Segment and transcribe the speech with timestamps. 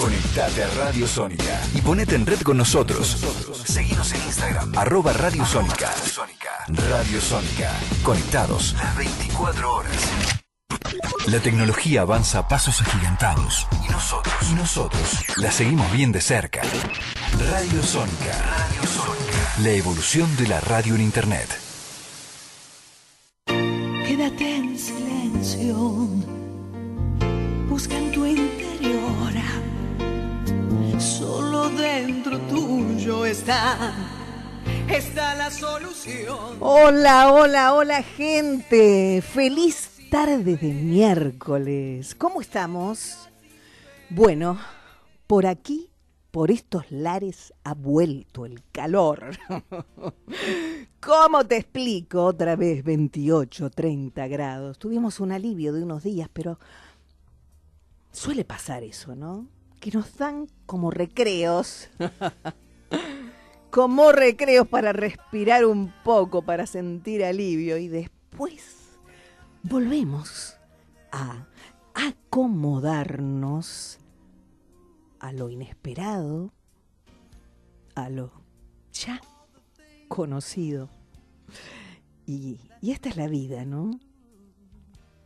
[0.00, 3.18] Conectate a Radio Sónica y ponete en red con nosotros.
[3.64, 5.90] Seguimos en Instagram, arroba Radio Sónica.
[6.88, 7.70] Radio Sónica.
[8.02, 9.92] Conectados las 24 horas.
[11.26, 13.68] La tecnología avanza a pasos agigantados.
[13.86, 16.62] Y nosotros, y nosotros, la seguimos bien de cerca.
[17.50, 18.32] Radio Sónica.
[18.56, 19.54] Radio Sónica.
[19.62, 21.69] La evolución de la radio en Internet.
[33.30, 33.94] Está.
[34.88, 36.56] Está la solución.
[36.58, 39.22] Hola, hola, hola gente.
[39.22, 42.16] Feliz tarde de miércoles.
[42.16, 43.28] ¿Cómo estamos?
[44.08, 44.58] Bueno,
[45.28, 45.90] por aquí,
[46.32, 49.30] por estos lares, ha vuelto el calor.
[51.00, 52.24] ¿Cómo te explico?
[52.24, 54.78] Otra vez 28, 30 grados.
[54.80, 56.58] Tuvimos un alivio de unos días, pero
[58.10, 59.46] suele pasar eso, ¿no?
[59.78, 61.88] Que nos dan como recreos.
[63.70, 68.98] como recreos para respirar un poco, para sentir alivio y después
[69.62, 70.58] volvemos
[71.12, 71.46] a
[71.94, 73.98] acomodarnos
[75.20, 76.52] a lo inesperado,
[77.94, 78.32] a lo
[78.92, 79.20] ya
[80.08, 80.90] conocido.
[82.26, 83.98] Y, y, esta es la vida, ¿no?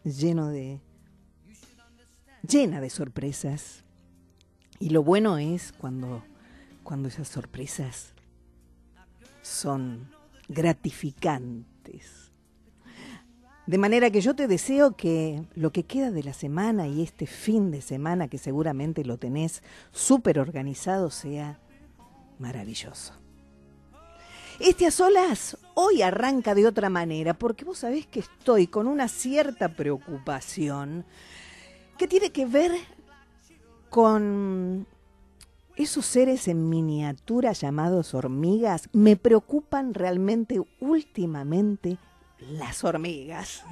[0.05, 0.81] Lleno de.
[2.47, 3.84] llena de sorpresas.
[4.81, 6.25] Y lo bueno es cuando,
[6.83, 8.14] cuando esas sorpresas
[9.45, 10.11] son
[10.48, 12.25] gratificantes
[13.67, 17.27] de manera que yo te deseo que lo que queda de la semana y este
[17.27, 21.59] fin de semana, que seguramente lo tenés súper organizado, sea
[22.39, 23.14] maravilloso.
[24.61, 29.08] Este a solas hoy arranca de otra manera, porque vos sabés que estoy con una
[29.08, 31.06] cierta preocupación
[31.97, 32.73] que tiene que ver
[33.89, 34.86] con
[35.77, 38.89] esos seres en miniatura llamados hormigas.
[38.92, 41.98] Me preocupan realmente últimamente
[42.39, 43.64] las hormigas.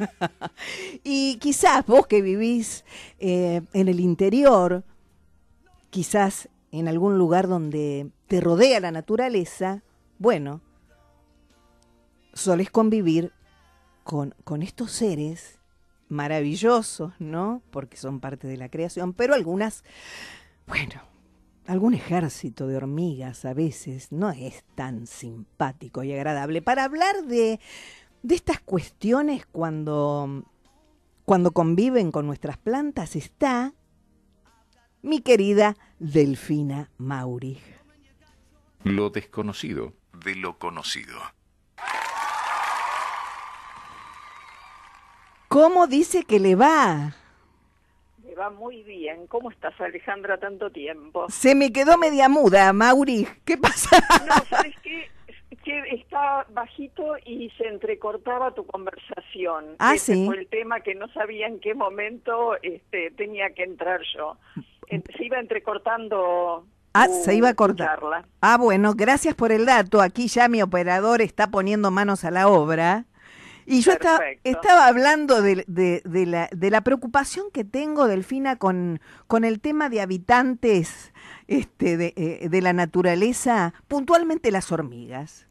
[1.04, 2.84] y quizás vos que vivís
[3.18, 4.84] eh, en el interior,
[5.90, 9.82] quizás en algún lugar donde te rodea la naturaleza,
[10.18, 10.60] bueno,
[12.32, 13.32] solés convivir
[14.04, 15.58] con, con estos seres
[16.08, 17.62] maravillosos, ¿no?
[17.70, 19.84] Porque son parte de la creación, pero algunas,
[20.66, 21.11] bueno,
[21.66, 26.62] algún ejército de hormigas a veces no es tan simpático y agradable.
[26.62, 27.60] Para hablar de
[28.22, 30.44] de estas cuestiones cuando,
[31.24, 33.74] cuando conviven con nuestras plantas está
[35.02, 37.58] mi querida Delfina Mauri.
[38.84, 39.94] Lo desconocido
[40.24, 41.18] de lo conocido.
[45.48, 47.16] ¿Cómo dice que le va?
[48.32, 49.26] Le va muy bien.
[49.26, 51.26] ¿Cómo estás, Alejandra, tanto tiempo?
[51.28, 53.28] Se me quedó media muda, Mauri.
[53.44, 53.98] ¿Qué pasa?
[54.26, 55.10] No, ¿sabes qué?
[55.62, 59.76] que está bajito y se entrecortaba tu conversación.
[59.78, 60.24] Ah, sí.
[60.24, 64.38] fue el tema que no sabía en qué momento este, tenía que entrar yo.
[64.88, 66.66] Se iba entrecortando.
[66.94, 68.00] Ah, se iba a cortar.
[68.40, 70.00] Ah, bueno, gracias por el dato.
[70.00, 73.04] Aquí ya mi operador está poniendo manos a la obra.
[73.66, 79.00] Y yo estaba, estaba hablando de, de, la, de la preocupación que tengo, Delfina, con,
[79.26, 81.12] con el tema de habitantes
[81.48, 85.48] este, de, eh, de la naturaleza, puntualmente las hormigas.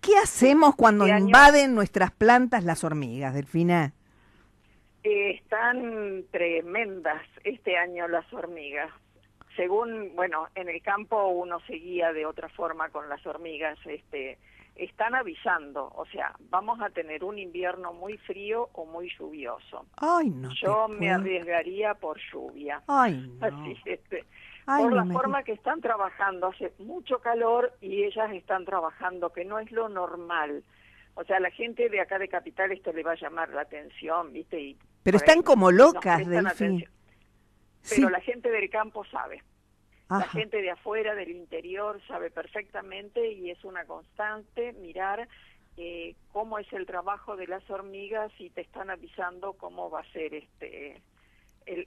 [0.00, 3.94] ¿Qué hacemos cuando este invaden nuestras plantas las hormigas, Delfina?
[5.04, 8.90] están tremendas este año las hormigas.
[9.56, 14.38] Según, bueno, en el campo uno seguía de otra forma con las hormigas, este,
[14.76, 19.86] están avisando, o sea, vamos a tener un invierno muy frío o muy lluvioso.
[19.96, 20.50] Ay, no.
[20.54, 22.82] Yo me arriesgaría por lluvia.
[22.88, 23.46] Ay, no.
[23.46, 24.24] Así, este,
[24.66, 29.58] por la forma que están trabajando, hace mucho calor y ellas están trabajando, que no
[29.58, 30.64] es lo normal.
[31.14, 34.32] O sea, la gente de acá de Capital esto le va a llamar la atención,
[34.32, 34.60] ¿viste?
[34.60, 36.84] Y Pero están como locas, Delfín.
[37.88, 39.42] Pero la gente del campo sabe.
[40.08, 45.26] La gente de afuera, del interior, sabe perfectamente y es una constante mirar
[45.76, 50.12] eh, cómo es el trabajo de las hormigas y te están avisando cómo va a
[50.12, 51.02] ser este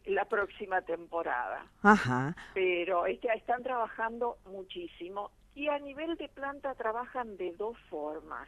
[0.06, 1.66] la próxima temporada.
[1.84, 2.36] Ajá.
[2.54, 8.48] Pero este, están trabajando muchísimo y a nivel de planta trabajan de dos formas.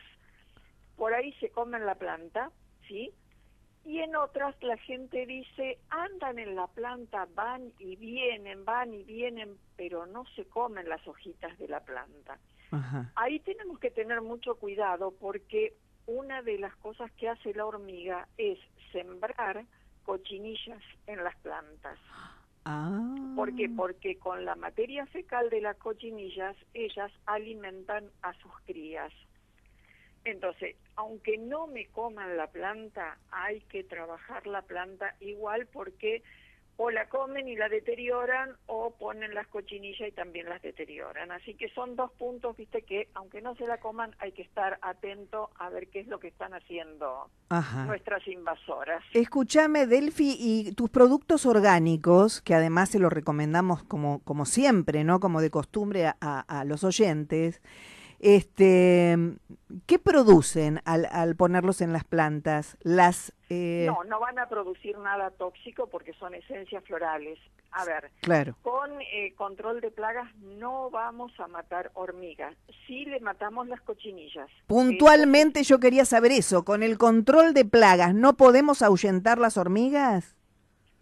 [0.95, 2.51] Por ahí se comen la planta,
[2.87, 3.13] ¿sí?
[3.85, 9.03] Y en otras la gente dice, andan en la planta, van y vienen, van y
[9.03, 12.37] vienen, pero no se comen las hojitas de la planta.
[12.71, 13.11] Ajá.
[13.15, 15.73] Ahí tenemos que tener mucho cuidado porque
[16.05, 18.59] una de las cosas que hace la hormiga es
[18.91, 19.65] sembrar
[20.03, 21.97] cochinillas en las plantas.
[22.65, 23.33] Ah.
[23.35, 23.69] ¿Por qué?
[23.69, 29.13] Porque con la materia fecal de las cochinillas, ellas alimentan a sus crías.
[30.25, 36.23] Entonces, aunque no me coman la planta, hay que trabajar la planta igual porque
[36.81, 41.29] o la comen y la deterioran o ponen las cochinillas y también las deterioran.
[41.29, 44.79] Así que son dos puntos, viste, que aunque no se la coman hay que estar
[44.81, 47.83] atento a ver qué es lo que están haciendo Ajá.
[47.83, 49.03] nuestras invasoras.
[49.13, 55.19] Escúchame, Delphi, y tus productos orgánicos, que además se los recomendamos como, como siempre, ¿no?
[55.19, 57.61] Como de costumbre a, a- a los oyentes,
[58.19, 59.17] este,
[59.85, 62.77] ¿qué producen al, al ponerlos en las plantas?
[62.81, 67.39] Las, eh, No, no van a producir nada tóxico porque son esencias florales.
[67.71, 72.55] A ver, claro, con eh, control de plagas no vamos a matar hormigas.
[72.87, 74.49] Sí le matamos las cochinillas.
[74.65, 80.35] puntualmente yo quería saber eso, con el control de plagas, ¿no podemos ahuyentar las hormigas?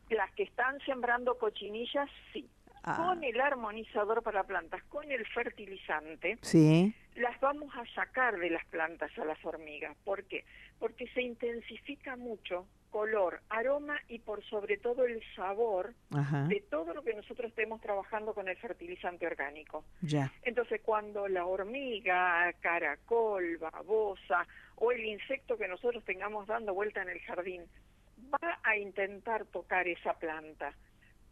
[0.10, 2.50] Las que están sembrando cochinillas, sí.
[2.84, 2.96] Ah.
[2.96, 8.66] Con el armonizador para plantas, con el fertilizante, Sí, las vamos a sacar de las
[8.68, 9.96] plantas a las hormigas.
[10.04, 10.46] ¿Por qué?
[10.80, 16.94] Porque se intensifica mucho color, aroma y por sobre todo el sabor ajá, de todo
[16.94, 19.84] lo que nosotros estemos trabajando con el fertilizante orgánico.
[20.02, 27.02] ya, Entonces, cuando la hormiga, caracol, babosa o el insecto que nosotros tengamos dando vuelta
[27.02, 27.64] en el jardín
[28.34, 30.74] va a intentar tocar esa planta,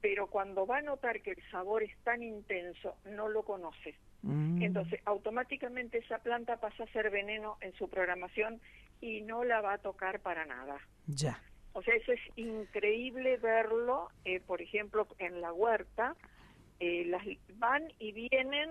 [0.01, 3.95] pero cuando va a notar que el sabor es tan intenso, no lo conoce.
[4.21, 8.59] Mm, Entonces, automáticamente esa planta pasa a ser veneno en su programación
[9.01, 10.77] y no la va a tocar para nada.
[11.07, 11.39] ya,
[11.73, 16.15] O sea, eso es increíble verlo, eh, por ejemplo, en la huerta,
[16.79, 17.23] eh, las
[17.57, 18.69] van y vienen,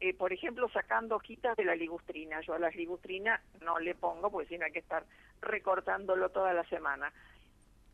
[0.00, 2.40] eh, por ejemplo, sacando hojitas de la ligustrina.
[2.40, 5.04] Yo a la ligustrina no le pongo, porque si no hay que estar
[5.40, 7.12] recortándolo toda la semana.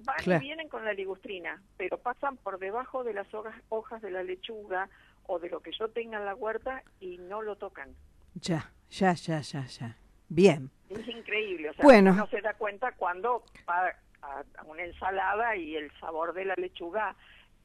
[0.00, 0.42] Van Claro.
[0.42, 4.22] y vienen con la ligustrina, pero pasan por debajo de las hojas, hojas de la
[4.22, 4.88] lechuga
[5.26, 7.94] o de lo que yo tenga en la huerta y no lo tocan.
[8.34, 9.96] ya, ya, ya, ya, ya.
[10.28, 12.12] Bien, Es increíble, o sea, Bueno.
[12.12, 13.88] uno se da cuenta cuando va
[14.22, 17.14] a, a una ensalada y el sabor de la lechuga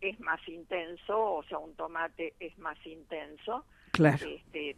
[0.02, 3.66] es más intenso, o sea, un tomate es más intenso.
[3.92, 4.26] claro.
[4.26, 4.78] Este,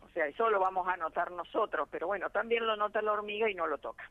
[0.00, 3.50] o sea, eso lo vamos a notar nosotros, pero bueno, también lo nota la hormiga
[3.50, 4.08] y no lo toca.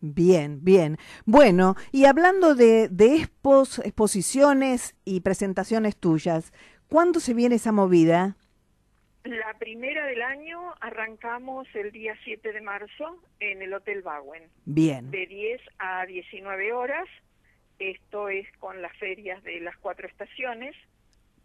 [0.00, 0.98] Bien, bien.
[1.24, 6.52] Bueno, y hablando de, de expos, exposiciones y presentaciones tuyas,
[6.88, 8.36] ¿cuándo se viene esa movida?
[9.24, 14.44] La primera del año arrancamos el día 7 de marzo en el Hotel Bauen.
[14.64, 17.08] Bien, de 10 a 19 horas.
[17.78, 20.76] Esto es con las ferias de las cuatro estaciones,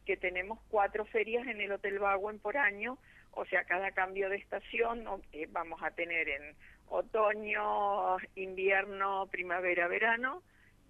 [0.06, 2.98] que tenemos cuatro ferias en el Hotel Baguen por año,
[3.32, 6.56] o sea, cada cambio de estación eh, vamos a tener en
[6.92, 10.44] otoño, invierno, primavera, verano,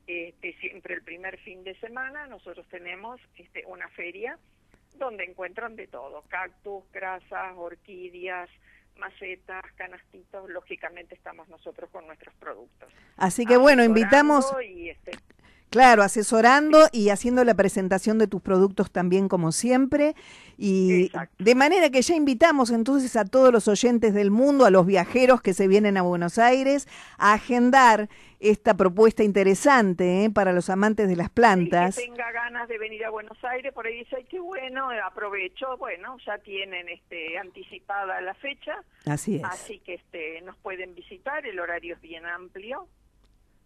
[0.08, 4.38] este, siempre el primer fin de semana nosotros tenemos este, una feria
[4.96, 8.50] donde encuentran de todo, cactus, grasas, orquídeas,
[8.98, 12.92] macetas, canastitos, lógicamente estamos nosotros con nuestros productos.
[13.18, 15.12] así que bueno, invitamos, Y, este,
[15.72, 20.16] claro, asesorando y haciendo la presentación de tus productos también como siempre.
[20.58, 21.44] Y Exacto.
[21.44, 25.42] de manera que ya invitamos entonces a todos los oyentes del mundo, a los viajeros
[25.42, 26.88] que se vienen a Buenos Aires,
[27.18, 28.10] a agendar
[28.42, 30.30] esta propuesta interesante ¿eh?
[30.30, 31.96] para los amantes de las plantas.
[31.96, 35.78] que tenga ganas de venir a Buenos Aires, por ahí dice, ay, qué bueno, aprovecho,
[35.78, 39.44] bueno, ya tienen este, anticipada la fecha, Así es.
[39.46, 42.88] así que este, nos pueden visitar, el horario es bien amplio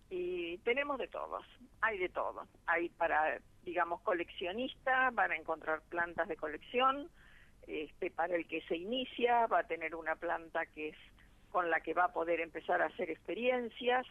[0.09, 1.45] y tenemos de todos,
[1.81, 7.09] hay de todo, hay para, digamos, coleccionistas, van a encontrar plantas de colección,
[7.67, 10.97] este, para el que se inicia va a tener una planta que es
[11.51, 14.05] con la que va a poder empezar a hacer experiencias,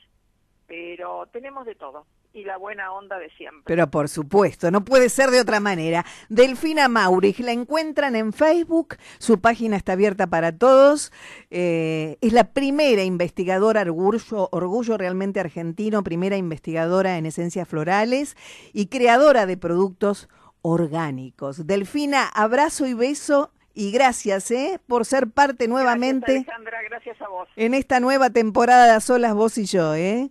[0.67, 3.63] pero tenemos de todo y la buena onda de siempre.
[3.65, 6.05] Pero por supuesto, no puede ser de otra manera.
[6.29, 11.13] Delfina Maurich, la encuentran en Facebook, su página está abierta para todos.
[11.51, 18.37] eh, es la primera investigadora, orgullo, orgullo realmente argentino, primera investigadora en esencias florales
[18.73, 20.29] y creadora de productos
[20.63, 21.67] orgánicos.
[21.67, 24.81] Delfina, abrazo y beso y gracias ¿eh?
[24.87, 27.49] por ser parte nuevamente Gracias, Alejandra, gracias a vos.
[27.55, 29.95] en esta nueva temporada de Solas Vos y Yo.
[29.95, 30.31] ¿eh?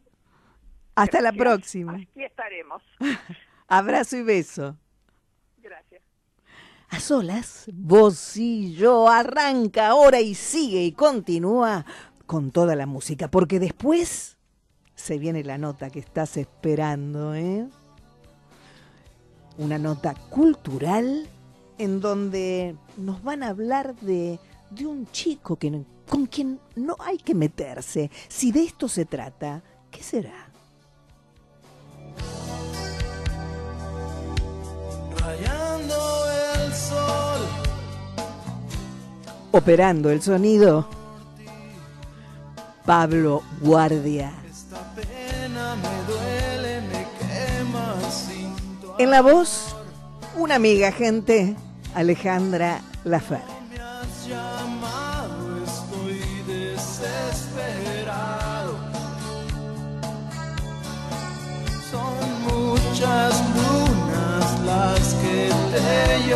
[0.96, 1.94] Hasta la próxima.
[1.94, 2.82] Aquí estaremos.
[3.68, 4.78] Abrazo y beso.
[5.58, 6.02] Gracias.
[6.90, 11.86] A solas, vos y yo arranca ahora y sigue y continúa
[12.28, 14.38] con toda la música, porque después
[14.94, 17.68] se viene la nota que estás esperando, ¿eh?
[19.58, 21.28] Una nota cultural
[21.80, 27.18] en donde nos van a hablar de, de un chico que, con quien no hay
[27.18, 28.12] que meterse.
[28.28, 30.52] Si de esto se trata, ¿qué será?
[35.20, 35.96] Rayando
[36.55, 37.48] el sol.
[39.51, 40.88] Operando el sonido.
[42.86, 44.34] Pablo Guardia.
[44.50, 49.75] Esta pena me duele, me quema sin tu en la voz,
[50.36, 51.55] una amiga gente,
[51.96, 53.52] Alejandra Lafer.
[63.03, 66.27] Muchas lunas las que te he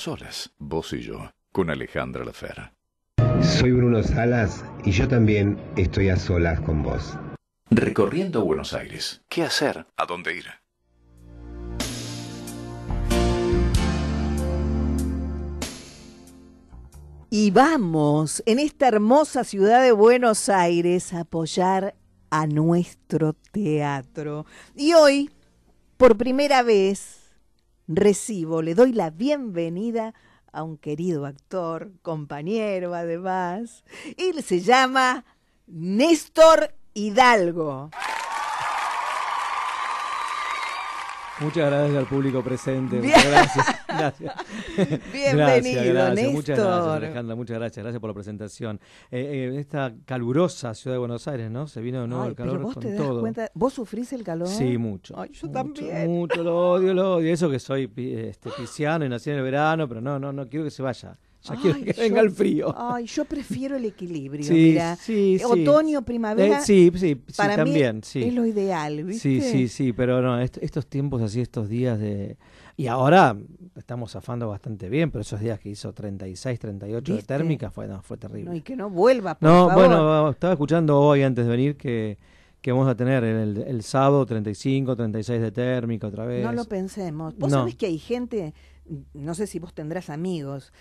[0.00, 2.72] solas, vos y yo, con Alejandra Lafer.
[3.42, 7.18] Soy Bruno Salas y yo también estoy a solas con vos.
[7.70, 9.20] Recorriendo Buenos Aires.
[9.28, 9.86] ¿Qué hacer?
[9.98, 10.46] ¿A dónde ir?
[17.28, 21.94] Y vamos en esta hermosa ciudad de Buenos Aires a apoyar
[22.30, 24.46] a nuestro teatro.
[24.74, 25.30] Y hoy,
[25.98, 27.19] por primera vez,
[27.90, 30.14] recibo, le doy la bienvenida
[30.52, 33.84] a un querido actor, compañero además.
[34.16, 35.24] Él se llama
[35.66, 37.90] Néstor Hidalgo.
[41.40, 42.96] Muchas gracias al público presente.
[43.00, 43.66] Muchas gracias.
[43.88, 44.34] gracias.
[45.10, 46.32] Bienvenido, gracias, gracias.
[46.32, 47.34] Muchas gracias, Alejandra.
[47.34, 47.82] Muchas gracias.
[47.82, 48.80] Gracias por la presentación.
[49.10, 51.66] Eh, eh, esta calurosa ciudad de Buenos Aires, ¿no?
[51.66, 53.20] Se vino de nuevo Ay, el pero calor vos con te das todo.
[53.20, 54.48] cuenta, ¿vos sufrís el calor?
[54.48, 55.18] Sí, mucho.
[55.18, 56.10] Ay, yo mucho, también.
[56.10, 57.32] Mucho, lo odio, lo odio.
[57.32, 60.64] Eso que soy este, pisciano y nací en el verano, pero no, no, no quiero
[60.64, 61.16] que se vaya.
[61.42, 62.74] Ya quiero Ay, que yo- venga el frío.
[62.76, 64.96] Ay, yo prefiero el equilibrio, Sí, mira.
[64.96, 65.44] sí, sí.
[65.44, 66.58] Otoño, primavera.
[66.58, 68.22] Eh, sí, sí, sí, para también, mí sí.
[68.24, 69.22] es lo ideal, ¿viste?
[69.22, 72.36] Sí, sí, sí, pero no, est- estos tiempos así, estos días de...
[72.76, 73.36] Y ahora
[73.76, 77.34] estamos zafando bastante bien, pero esos días que hizo 36, 38 de ¿Viste?
[77.34, 78.56] térmica fue, no, fue No, terrible.
[78.56, 79.74] y que no vuelva, por No, favor.
[79.88, 82.18] bueno, estaba escuchando hoy antes de venir que,
[82.60, 86.44] que vamos a tener el, el sábado 35, 36 de térmica otra vez.
[86.44, 87.34] No lo pensemos.
[87.38, 87.58] Vos No.
[87.60, 88.54] sabés que hay gente,
[89.14, 90.72] no sé si vos tendrás amigos.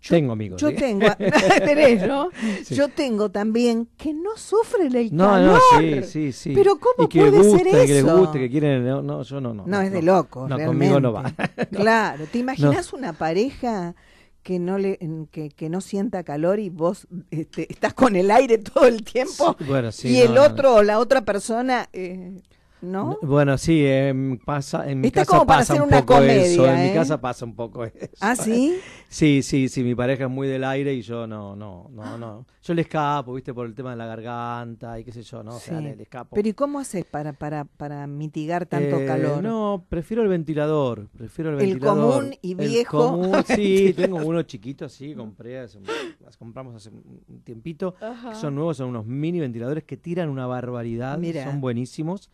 [0.00, 0.60] Yo- Tengo amigos.
[0.60, 0.74] Yo ¿sí?
[0.76, 1.06] tengo,
[1.64, 2.28] tenés, ¿no?
[2.64, 2.74] Sí.
[2.74, 5.60] Yo tengo también que no sufren el No, calor.
[5.72, 6.52] no, sí, sí, sí.
[6.54, 8.18] Pero ¿cómo y que puede ser y que les eso?
[8.18, 8.84] guste, que quieren...
[8.84, 9.64] No, no, yo no, no.
[9.66, 10.66] No, es de locos, No, realmente.
[10.94, 11.32] conmigo no va.
[11.70, 13.94] Claro, ¿te imaginas una pareja
[14.42, 14.98] que no le
[15.30, 19.56] que, que no sienta calor y vos este, estás con el aire todo el tiempo
[19.58, 22.42] Sí, bueno, sí, y el otro o la otra persona eh,
[22.84, 23.18] ¿no?
[23.22, 26.20] Bueno, sí, em, pasa, en mi Está casa como para pasa hacer un una poco
[26.22, 26.62] eso.
[26.62, 26.88] comedia, En ¿eh?
[26.88, 27.96] mi casa pasa un poco eso.
[28.20, 28.76] ¿Ah, sí?
[29.14, 32.46] Sí, sí, sí, mi pareja es muy del aire y yo no, no, no, no.
[32.64, 35.54] Yo le escapo, viste, por el tema de la garganta y qué sé yo, ¿no?
[35.54, 35.84] O sea, Sí.
[35.84, 36.34] le, le escapo.
[36.34, 39.40] Pero ¿y cómo haces para para para mitigar tanto Eh, calor?
[39.40, 42.22] No, prefiero el ventilador, prefiero el El ventilador.
[42.22, 45.78] común y El viejo común, sí, tengo uno chiquito, sí, compré, hace
[46.24, 47.94] las compramos hace un tiempito.
[47.94, 51.44] que son nuevos, son unos mini ventiladores que tiran una barbaridad, Mira.
[51.44, 52.30] son buenísimos.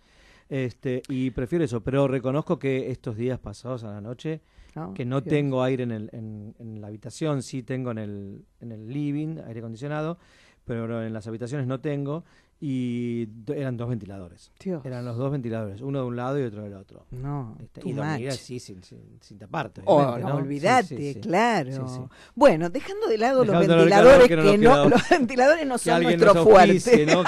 [0.50, 4.40] Este, y prefiero eso, pero reconozco que estos días pasados a la noche,
[4.74, 5.30] No, que no Dios.
[5.30, 9.38] tengo aire en, el, en, en la habitación, sí tengo en el, en el living,
[9.46, 10.18] aire acondicionado,
[10.64, 12.24] pero en las habitaciones no tengo,
[12.62, 14.52] y eran dos ventiladores.
[14.60, 14.84] Dios.
[14.84, 17.06] Eran los dos ventiladores, uno de un lado y otro del otro.
[17.10, 19.80] No, Este, y dormir así sin, sin, sin taparte.
[19.86, 21.20] Oh, no, olvídate, sí, sí.
[21.20, 21.88] claro.
[21.88, 22.00] Sí.
[22.34, 24.42] Bueno, dejando de lado los Dejando ventiladores que no
[24.84, 27.06] que los ventiladores no son nuestro fuerte.
[27.06, 27.24] ¿no?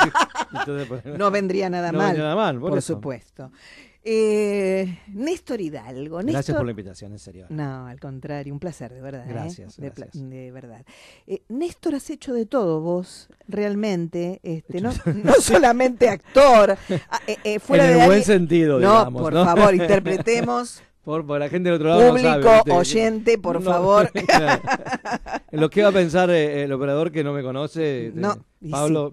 [0.52, 2.06] Entonces, pues, No vendría nada no mal.
[2.08, 3.50] vendría nada mal, por supuesto.
[4.04, 6.16] Eh, Néstor Hidalgo.
[6.18, 7.46] Gracias Néstor- por la invitación, en serio.
[7.50, 9.24] No, al contrario, un placer, de verdad.
[9.24, 9.32] ¿eh?
[9.32, 10.52] Gracias, De, gracias.
[10.52, 10.84] verdad.
[11.26, 14.40] Eh, Néstor, has hecho de todo vos, realmente.
[14.42, 14.90] Este, no,
[15.22, 16.76] no solamente actor.
[17.10, 19.44] ah, eh, fuera en de el buen sentido, No, digamos, por ¿no?
[19.44, 20.82] favor, interpretemos.
[21.04, 24.10] Por, por la gente del otro lado no Público, oyente, por No, favor.
[25.50, 29.12] lo que va a pensar el operador que no me conoce, No, y Pablo,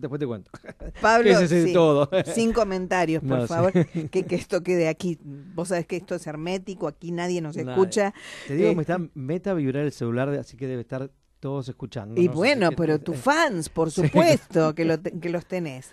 [0.00, 0.50] después te cuento.
[1.00, 2.08] Pablo, es sí, todo.
[2.34, 3.48] sin comentarios, por No, sí.
[3.48, 3.72] favor,
[4.10, 5.18] que, que esto quede aquí.
[5.22, 7.70] Vos sabés que esto es hermético, aquí nadie nos Nadie.
[7.70, 8.14] escucha.
[8.46, 12.20] Te digo, Eh, me está meta vibrar el celular, así que debe estar todos escuchando.
[12.20, 15.92] Y no bueno, pero tus fans, por supuesto, que, lo que los tenés.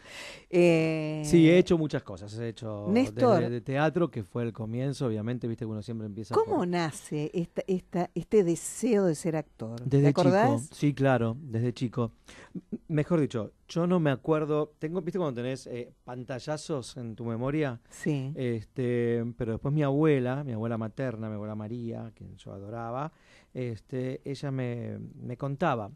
[0.58, 2.38] Eh, Sí, he hecho muchas cosas.
[2.40, 3.40] He hecho Néstor.
[3.40, 6.68] desde de teatro, que fue el comienzo, obviamente, viste que uno siempre empieza ¿Cómo por-
[6.68, 9.82] nace esta, esta, este deseo de ser actor?
[9.84, 10.62] Desde ¿Te acordás?
[10.64, 10.76] chico.
[10.76, 12.12] Sí, claro, desde chico.
[12.54, 14.74] M- Mejor dicho, yo no me acuerdo.
[14.80, 17.82] Tengo, viste cuando tenés eh, pantallazos en tu memoria.
[17.90, 18.32] Sí.
[18.36, 23.12] Este, pero después mi abuela, mi abuela materna, mi abuela María, quien yo adoraba,
[23.54, 25.92] este, ella me, me contaba.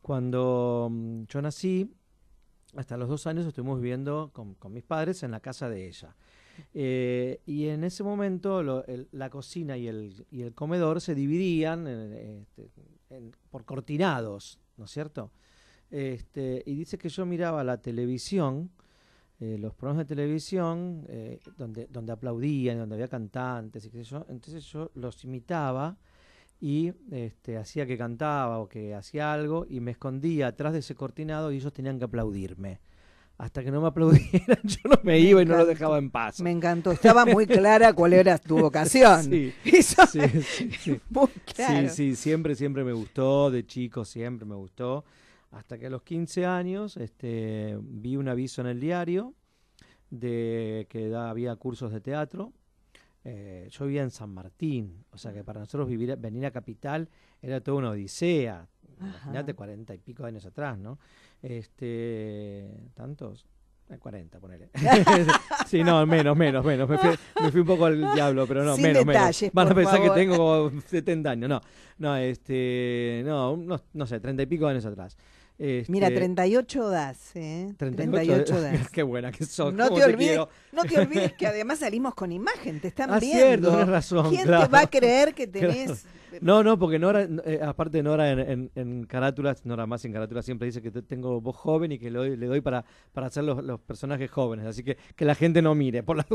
[0.00, 1.90] Cuando mm, yo nací,
[2.76, 6.14] hasta los dos años estuvimos viviendo con, mis padres en la casa de ella.
[6.74, 12.44] Eh, y en ese momento lo- el- la cocina y el, comedor se dividían eh,
[12.56, 12.70] este,
[13.10, 15.30] en- por cortinados, ¿no es cierto?
[15.90, 18.70] Este, y dice que yo miraba la televisión,
[19.40, 21.06] eh, los programas de televisión,
[21.56, 25.96] donde, donde aplaudían, donde había cantantes y qué sé yo, entonces yo los imitaba
[26.60, 30.94] y este, hacía que cantaba o que hacía algo y me escondía atrás de ese
[30.94, 32.80] cortinado y ellos tenían que aplaudirme.
[33.38, 35.64] Hasta que no me aplaudieran, yo no me, iba y no los encanta.
[35.72, 36.40] dejaba en paz.
[36.42, 36.92] Me encantó.
[36.92, 39.24] Estaba muy clara cuál era tu vocación.
[39.24, 41.00] Sí, Eso sí, sí, sí.
[41.08, 41.88] muy claro.
[41.88, 45.06] Sí, sí, siempre, siempre me gustó, de chico siempre me gustó.
[45.52, 49.32] Hasta que a los 15 años este, vi un aviso en el diario
[50.10, 52.52] de que da- había cursos de teatro.
[53.24, 57.08] Eh, yo vivía en San Martín, o sea que para nosotros vivir, venir a Capital
[57.42, 58.66] era toda una odisea.
[58.98, 60.98] Imagínate, cuarenta y pico años atrás, ¿no?
[61.42, 63.46] Este, ¿Tantos?
[63.90, 64.70] Eh, 40, ponele.
[65.66, 66.88] sí, no, menos, menos, menos.
[66.88, 67.10] Me fui,
[67.42, 69.54] me fui un poco al diablo, pero no, Sin menos, detalles, menos.
[69.54, 70.14] Van a pensar favor.
[70.14, 71.48] que tengo como 70 años.
[71.48, 71.60] No,
[71.98, 75.16] no, este, no, no, no sé, 30 y pico años atrás.
[75.62, 77.74] Este, Mira, 38 das, ¿eh?
[77.76, 78.88] 38, 38 das.
[78.92, 79.74] Qué buena que sos.
[79.74, 80.48] No te, olvides, quiero.
[80.72, 83.70] no te olvides que además salimos con imagen, te están Ah, viendo.
[83.70, 84.64] cierto, razón, ¿Quién claro.
[84.64, 86.06] te va a creer que tenés
[86.40, 90.44] No, no, porque Nora, eh, aparte Nora en, en, en carátulas, Nora más en carátulas
[90.44, 93.26] siempre dice que te- tengo voz joven y que le doy, le doy para, para
[93.28, 96.26] hacer los, los personajes jóvenes, así que que la gente no mire, por las.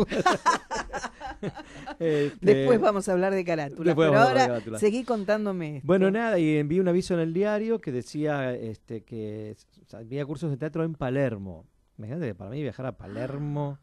[1.99, 3.85] Este, Después vamos a hablar de carátula.
[3.85, 4.79] Después Pero ahora carátula.
[4.79, 5.77] seguí contándome.
[5.77, 5.87] esto.
[5.87, 9.55] Bueno, nada, y envié un aviso en el diario que decía este, que
[9.85, 11.65] o sea, había cursos de teatro en Palermo.
[11.97, 13.79] Imagínate que para mí viajar a Palermo,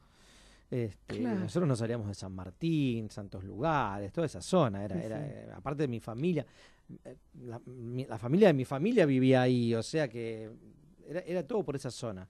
[0.73, 1.41] este, Claro.
[1.41, 5.25] nosotros nos salíamos de San Martín, Santos Lugares, toda esa zona, era, Sí, era sí.
[5.29, 6.47] eh, aparte de mi familia,
[7.05, 10.51] eh, la, mi- la familia de mi familia vivía ahí, o sea que
[11.07, 12.27] era, era todo por esa zona.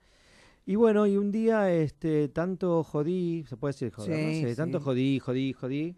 [0.66, 4.30] Y bueno, y un día este tanto jodí, se puede decir joder, ¿no?
[4.32, 4.84] Sí, Sí, tanto sí.
[4.84, 5.96] jodí, jodí, jodí,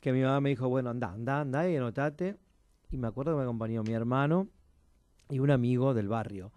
[0.00, 2.36] que mi mamá me dijo, bueno, anda, anda, anda y anotate.
[2.90, 4.48] Y me acuerdo que me acompañó mi hermano
[5.30, 6.52] y un amigo del barrio.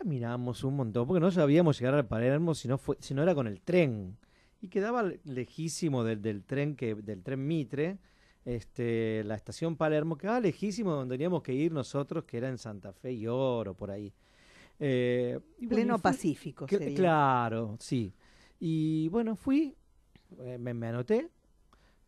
[0.00, 3.34] Caminamos un montón, porque no sabíamos llegar al Palermo si no, fue, si no era
[3.34, 4.16] con el tren.
[4.62, 7.98] Y quedaba le- lejísimo del, del tren que del tren Mitre,
[8.46, 12.56] este, la estación Palermo, quedaba lejísimo de donde teníamos que ir nosotros, que era en
[12.56, 14.10] Santa Fe y Oro, por ahí.
[14.78, 16.96] Eh, y Pleno fui- Pacífico sería.
[16.96, 18.14] Claro, sí.
[18.58, 19.76] Y bueno, fui,
[20.38, 21.28] eh, me, me anoté.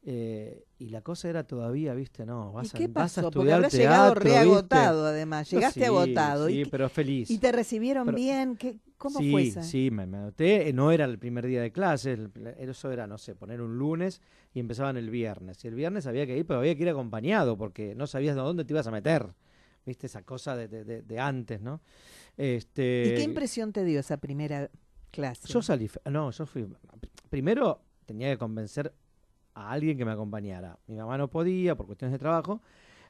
[0.04, 3.30] Eh, y la cosa era todavía, viste, no, ¿Y vas, a, qué vas a pasó?
[3.30, 5.08] Porque estudiar habrás llegado teatro, reagotado, ¿viste?
[5.14, 5.50] además.
[5.50, 6.48] Llegaste sí, agotado.
[6.48, 7.30] Sí, ¿Y, pero feliz.
[7.30, 8.56] y te recibieron Pero- bien?
[8.56, 9.62] ¿Qué, ¿Cómo sí, fue esa?
[9.62, 10.68] Sí, me, me anoté.
[10.68, 12.18] eh, No era el primer día de clases.
[12.58, 14.20] Eso era, no sé, poner un lunes
[14.54, 15.64] y empezaban el viernes.
[15.64, 18.42] Y el viernes había que ir, pero había que ir acompañado porque no sabías de
[18.42, 19.26] dónde te ibas a meter.
[19.84, 20.06] ¿Viste?
[20.06, 21.80] Esa cosa de, de- de- de antes, ¿no?
[22.36, 24.70] Este, ¿Y qué impresión te dio esa primera
[25.10, 25.48] clase?
[25.48, 26.66] Yo salí, no, yo fui,
[27.28, 28.92] primero tenía que convencer
[29.54, 30.78] a alguien que me acompañara.
[30.86, 32.62] Mi mamá no podía por cuestiones de trabajo,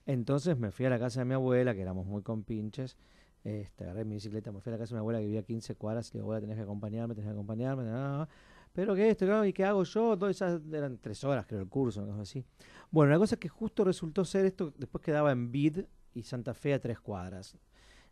[0.07, 2.97] entonces me fui a la casa de mi abuela, que éramos muy compinches,
[3.45, 5.45] este, agarré mi bicicleta, me fui a la casa de mi abuela que vivía a
[5.45, 8.29] 15 cuadras y le abuela, tenés que acompañarme, tenés que acompañarme, ah,
[8.73, 10.17] pero que esto, ¿qué- ¿y qué hago yo?
[10.17, 12.45] Todas esas, eran tres horas creo el curso, cosa así.
[12.91, 15.81] Bueno, la cosa es que justo resultó ser esto, después quedaba en Vid
[16.15, 17.57] y Santa Fe a tres cuadras.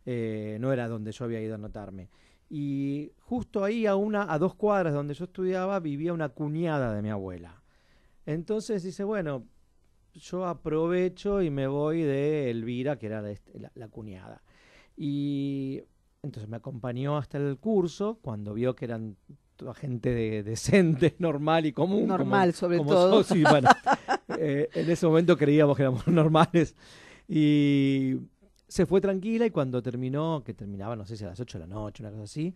[0.05, 2.09] Eh, no era donde yo había ido a anotarme.
[2.49, 6.93] Y justo ahí, a una, a dos cuadras de donde yo estudiaba, vivía una cuñada
[6.93, 7.60] de mi abuela.
[8.25, 9.43] Entonces dice, bueno,
[10.13, 14.41] yo aprovecho y me voy de Elvira, que era la, este- la- la cuñada.
[14.97, 15.81] Y
[16.21, 19.15] entonces me acompañó hasta el curso, cuando vio que eran
[19.55, 22.01] toda gente de, decente, normal y común.
[22.01, 23.23] como- Normal, sobre como todo.
[23.23, 23.69] sos, y bueno,
[24.37, 26.75] eh, en ese momento creíamos que éramos normales.
[27.27, 28.17] Y
[28.67, 31.67] se fue tranquila y cuando terminó, que terminaba, no sé si a las 8 de
[31.67, 32.53] la noche, una cosa así,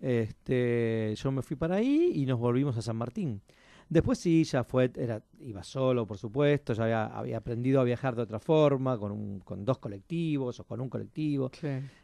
[0.00, 3.40] este, yo me fui para ahí y nos volvimos a San Martín.
[3.88, 8.14] Después sí, ya fue, era, iba solo, por supuesto, ya había, había aprendido a viajar
[8.16, 11.50] de otra forma, con, un, con dos colectivos o con un colectivo.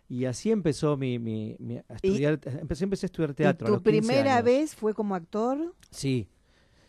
[0.08, 3.66] Y así empezó mi, mi, mi- a Y- estudiar, empecé, empecé a estudiar ¿Y teatro.
[3.66, 4.44] a tu los 15 primera años.
[4.46, 5.74] vez fue como actor?
[5.90, 6.28] Sí,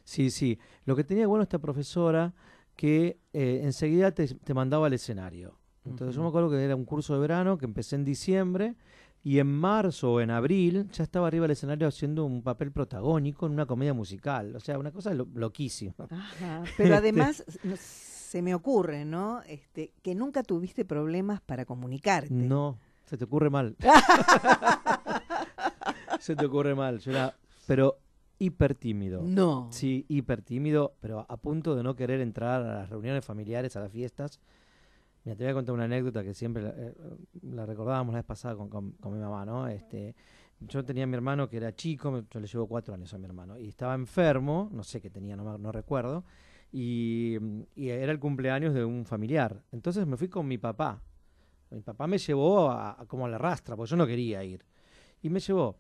[0.04, 0.60] sí, sí.
[0.86, 2.34] Lo que tenía bueno esta profesora
[2.76, 5.58] que eh, enseguida te, te mandaba al escenario.
[5.86, 8.76] Entonces yo me acuerdo que era un curso de verano que empecé en diciembre
[9.26, 13.48] y en marzo o en abril ya estaba arriba del escenario haciendo un papel protagónico
[13.48, 14.56] en una comedia musical.
[14.56, 15.96] O sea, una cosa lo- loquísima.
[16.10, 16.64] Ajá.
[16.78, 19.42] Pero además no- se me ocurre, ¿no?
[19.48, 22.34] Este, que nunca tuviste problemas para comunicarte.
[22.34, 23.76] No, se te ocurre mal.
[26.20, 27.00] se te ocurre mal.
[27.00, 27.36] Yo era,
[27.66, 27.98] pero
[28.38, 29.22] hiper tímido.
[29.24, 29.68] No.
[29.72, 33.80] Sí, hiper tímido, pero a punto de no querer entrar a las reuniones familiares, a
[33.80, 34.40] las fiestas.
[35.26, 38.56] Mira, te voy a contar una anécdota que siempre la, eh, recordábamos la vez pasada
[38.56, 39.68] con, con- mi mamá, ¿no?
[39.68, 40.16] Este,
[40.60, 43.26] yo tenía a mi hermano que era chico, yo le llevo cuatro años a mi
[43.26, 46.24] hermano, y estaba enfermo, no sé qué tenía, no, no recuerdo,
[46.72, 47.38] y,
[47.76, 49.64] y era el cumpleaños de un familiar.
[49.72, 51.02] Entonces me fui con mi papá.
[51.72, 54.66] Mi papá me llevó a, a como a la rastra, porque yo no quería ir.
[55.22, 55.78] Y me llevó.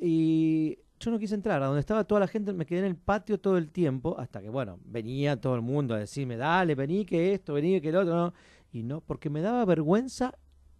[0.00, 2.96] Y yo no quise entrar, a donde estaba toda la gente, me quedé en el
[2.96, 7.04] patio todo el tiempo, hasta que, bueno, venía todo el mundo a decirme, dale, vení,
[7.04, 8.34] que esto, vení, que el otro, no.
[8.72, 10.34] Y no, porque me daba vergüenza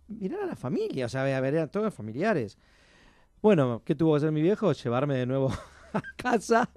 [0.09, 2.59] mirar a la familia, o sea, ver, eran todos familiares.
[3.43, 4.73] Bueno, ¿qué tuvo que hacer mi viejo?
[4.73, 5.51] Llevarme de nuevo
[5.93, 6.71] a casa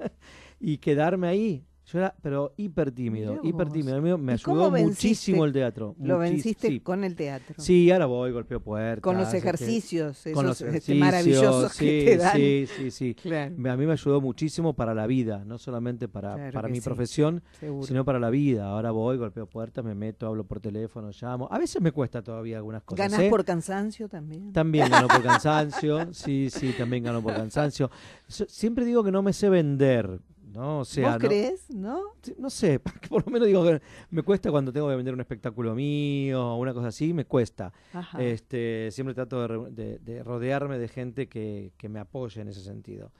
[0.59, 1.65] y quedarme ahí.
[1.85, 4.01] Yo era, pero hiper tímido, hiper tímido.
[4.01, 5.95] Me, me ¿Y cómo ayudó muchísimo el teatro.
[5.99, 6.79] Lo muchis- venciste sí.
[6.79, 7.55] con el teatro.
[7.57, 9.01] Sí, ahora voy, golpeo puertas.
[9.01, 12.35] Con los este, ejercicios, esos con los este, ejercicios, maravillosos sí, que te dan.
[12.37, 13.15] Sí, sí, sí.
[13.15, 16.77] Claro, A mí me ayudó muchísimo para la vida, no solamente para, Claro para mi
[16.79, 16.81] sí.
[16.85, 17.85] profesión, seguro.
[17.85, 18.65] sino para la vida.
[18.67, 21.49] Ahora voy, golpeo puertas, me meto, hablo por teléfono, llamo.
[21.51, 23.11] A veces me cuesta todavía algunas cosas.
[23.11, 23.29] ¿Ganás ¿eh?
[23.29, 24.53] por cansancio también?
[24.53, 27.91] También gano por cansancio, sí, sí, también gano por cansancio.
[28.27, 30.21] Siempre digo que no me sé vender,
[30.53, 30.79] ¿no?
[30.79, 32.01] O sea, ¿Vos no, crees, no?
[32.37, 35.75] No sé, por lo menos digo que me cuesta cuando tengo que vender un espectáculo
[35.75, 37.73] mío o una cosa así, me cuesta.
[37.93, 38.21] Ajá.
[38.23, 42.47] Este, siempre trato de, re- de- de rodearme de gente que, que me apoye en
[42.47, 43.11] ese sentido.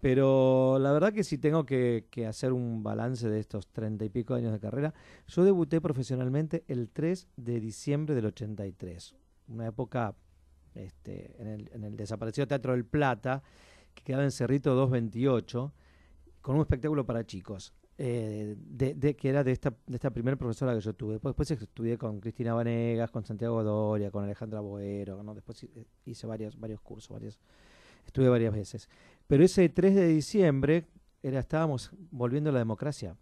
[0.00, 4.10] Pero la verdad que si tengo que, que hacer un balance de estos treinta y
[4.10, 4.92] pico años de carrera,
[5.28, 9.14] yo debuté profesionalmente el 3 de diciembre del 83,
[9.48, 10.14] una época
[10.74, 13.42] este, en, el, en el desaparecido Teatro del Plata,
[13.94, 15.72] que quedaba en Cerrito 228,
[16.44, 17.72] con un espectáculo para chicos.
[17.96, 21.12] eh, de, de- que era de esta, de esta primera profesora que yo tuve.
[21.14, 25.32] Después, después estudié con Cristina Vanegas, con Santiago Doria, con Alejandra Boero, ¿no?
[25.34, 27.38] después hi- hice varios, varios cursos, varios,
[28.04, 28.88] estuve varias veces.
[29.26, 30.84] Pero ese 3 de diciembre
[31.22, 33.16] era, estábamos volviendo a la democracia.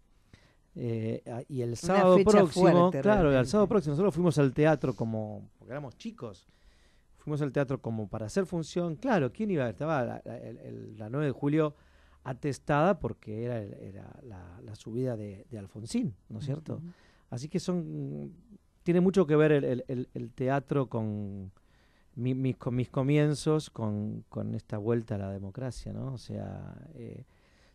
[0.75, 2.49] Eh, a- y el sábado próximo,
[2.89, 6.47] fuerte, claro, el sábado próximo nosotros fuimos al teatro como, porque éramos chicos,
[7.19, 8.95] fuimos al teatro como para hacer función.
[8.95, 9.69] Claro, ¿quién iba?
[9.69, 11.75] Estaba la, la- el- el- la 9 de julio
[12.23, 16.81] atestada porque era, era la, la subida de, de Alfonsín, ¿no es cierto?
[17.29, 18.31] Así que son
[18.83, 21.51] tiene mucho que ver el, el- el- el teatro con,
[22.15, 26.13] mi- mis, con mis comienzos, con, con esta vuelta a la democracia, ¿no?
[26.13, 27.23] O sea, eh,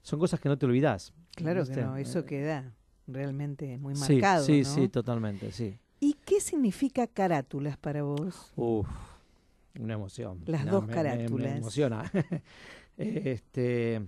[0.03, 1.13] son cosas que no te olvidas.
[1.35, 1.83] Claro que ¿viste?
[1.85, 2.75] no, eso Eh, queda
[3.07, 4.45] realmente muy sí, marcado.
[4.45, 4.69] Sí, ¿no?
[4.69, 5.79] sí, totalmente, sí.
[6.01, 8.53] ¿Y qué significa carátulas para vos?
[8.55, 8.87] Uf,
[9.79, 10.43] una emoción.
[10.47, 11.51] Las No, dos me- me- carátulas.
[11.53, 12.13] Me, emociona.
[12.99, 14.07] este,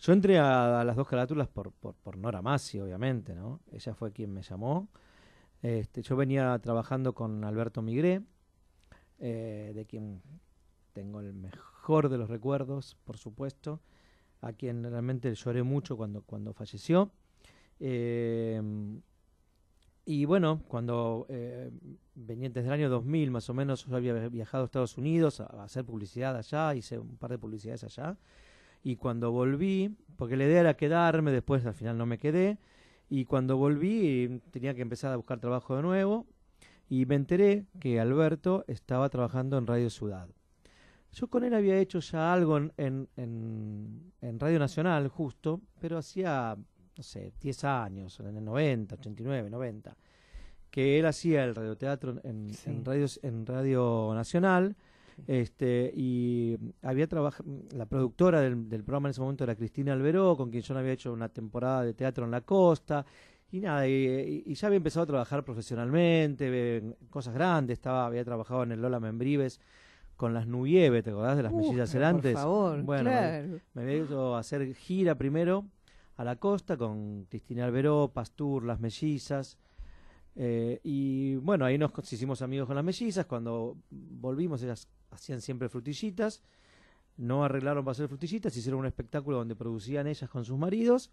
[0.00, 3.60] yo entré a, las dos carátulas por, por, Nora Massi, obviamente, ¿no?
[3.70, 4.88] Ella fue quien me llamó.
[5.60, 8.22] Este, yo venía trabajando con Alberto Migré,
[9.18, 10.22] eh, de quien
[10.94, 13.80] tengo el mejor de los recuerdos, por supuesto,
[14.40, 17.10] a quien realmente lloré mucho cuando, cuando falleció.
[17.78, 18.62] Eh,
[20.06, 21.70] y bueno, cuando eh,
[22.14, 25.44] venía desde el año 2000 más o menos, yo había viajado a Estados Unidos a,
[25.44, 28.16] a hacer publicidad allá, hice un par de publicidades allá.
[28.82, 32.58] Y cuando volví, porque la idea era quedarme, después al final no me quedé,
[33.08, 36.26] y cuando volví tenía que empezar a buscar trabajo de nuevo,
[36.88, 40.28] y me enteré que Alberto estaba trabajando en Radio Ciudad.
[41.12, 45.98] Yo con él había hecho ya algo en, en, en- en Radio Nacional, justo, pero
[45.98, 46.56] hacía,
[46.96, 49.96] no sé, 10 años, en el 90, 89, 90,
[50.70, 52.70] que él hacía el radioteatro en, Sí.
[52.70, 54.76] en, radio, en Radio Nacional,
[55.26, 60.36] este, y había trabajado, la productora del, del programa en ese momento era Cristina Alberó,
[60.36, 63.04] con quien yo no había hecho una temporada de teatro en la costa,
[63.52, 68.62] y nada, y, ya había empezado a trabajar profesionalmente, en cosas grandes, estaba, había trabajado
[68.62, 69.60] en el Lola Membrives
[70.16, 72.32] con las Nubieve, ¿te acordás de las Uf, mellizas pero erantes?
[72.34, 73.58] Por favor, Bueno, claro.
[73.74, 75.64] me había ido a hacer gira primero
[76.16, 79.56] a la costa con Cristina Alberó, Pastur, las mellizas.
[80.36, 83.24] eh, y bueno, ahí nos hicimos amigos con las mellizas.
[83.26, 86.42] Cuando volvimos, ellas hacían siempre frutillitas.
[87.16, 91.10] No arreglaron para hacer frutillitas, hicieron un espectáculo donde producían ellas con sus maridos.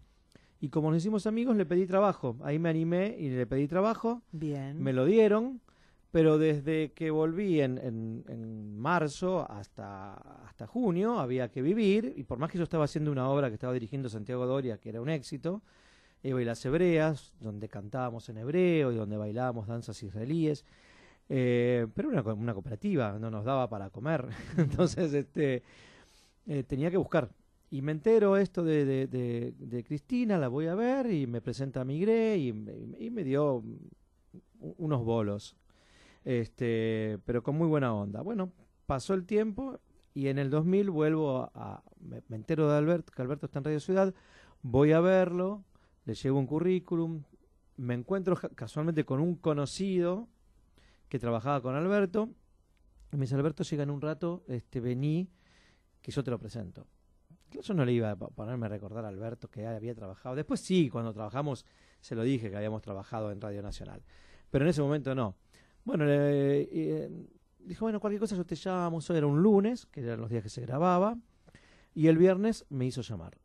[0.60, 2.36] Y como nos hicimos amigos, le pedí trabajo.
[2.42, 4.22] Ahí me animé y le pedí trabajo.
[4.32, 4.82] Bien.
[4.82, 5.60] Me lo dieron,
[6.10, 10.14] pero desde que volví en, en- en marzo hasta,
[10.46, 13.54] hasta junio había que vivir, y por más que yo estaba haciendo una obra que
[13.54, 15.62] estaba dirigiendo Santiago Doria, que era un éxito,
[16.22, 20.64] Eva y las Hebreas, donde cantábamos en hebreo y donde bailábamos danzas israelíes,
[21.28, 25.62] eh, pero una, una cooperativa, no nos daba para comer, entonces este,
[26.46, 27.30] eh, tenía que buscar.
[27.70, 32.38] Y me entero esto de, Cristina, la voy a ver y me presenta a Migré
[32.38, 32.48] y,
[32.98, 33.62] y me dio
[34.60, 35.56] unos bolos,
[36.24, 38.22] este, pero con muy buena onda.
[38.22, 38.52] Bueno,
[38.86, 39.80] pasó el tiempo
[40.14, 43.80] y en el 2000 vuelvo a, me, entero de Alberto, que Alberto está en Radio
[43.80, 44.14] Ciudad,
[44.62, 45.62] voy a verlo,
[46.04, 47.22] le llevo un currículum,
[47.76, 50.28] me encuentro casualmente con un conocido
[51.08, 52.28] que trabajaba con Alberto,
[53.12, 55.28] y me dice, Alberto, llega en un rato, este, vení,
[56.02, 56.86] que yo te lo presento.
[57.50, 60.34] Yo no le iba a po- ponerme a recordar a Alberto que había trabajado.
[60.36, 61.64] Después sí, cuando trabajamos,
[62.00, 64.02] se lo dije que habíamos trabajado en Radio Nacional.
[64.50, 65.34] Pero en ese momento no.
[65.84, 67.10] Bueno, eh,
[67.58, 68.98] dijo, bueno, cualquier cosa yo te llamo.
[68.98, 71.16] Eso era un lunes, que eran los días que se grababa.
[71.94, 73.38] Y el viernes me hizo llamar.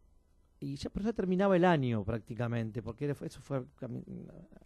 [0.64, 3.66] Y ya, pero ya terminaba el año prácticamente, porque eso fue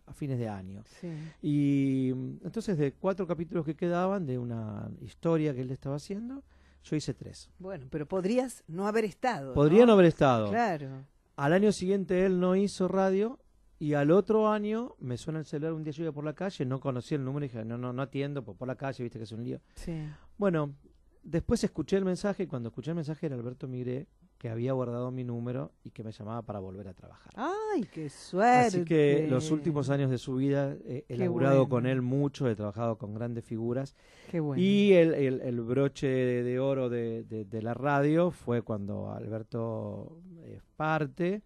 [0.06, 0.84] a fines de año.
[1.02, 1.10] Sí.
[1.42, 2.10] Y
[2.44, 6.44] entonces de cuatro capítulos que quedaban de una historia que él estaba haciendo,
[6.84, 7.50] yo hice tres.
[7.58, 9.56] Bueno, pero podrías no haber estado.
[9.56, 10.50] Podría no haber estado.
[10.50, 11.04] Claro.
[11.36, 13.40] Al año siguiente él no hizo radio
[13.80, 16.64] y al otro año me suena el celular un día yo iba por la calle,
[16.64, 19.18] no conocía el número y dije, no, no, no atiendo, pues por la calle, viste
[19.18, 19.62] que es un lío.
[19.74, 20.00] Sí.
[20.38, 20.76] Bueno,
[21.24, 24.06] después escuché el mensaje y cuando escuché el mensaje era Alberto Migré
[24.38, 27.34] que había guardado mi número y que me llamaba para volver a trabajar.
[27.36, 28.68] Ay, qué suerte.
[28.68, 31.68] Así que los últimos años de su vida he bueno.
[31.70, 33.96] con él mucho, he trabajado con grandes figuras
[34.30, 34.62] Qué bueno.
[34.62, 39.12] y el, el- el broche de, de oro de, de- de la radio fue cuando
[39.12, 41.42] Alberto eh, parte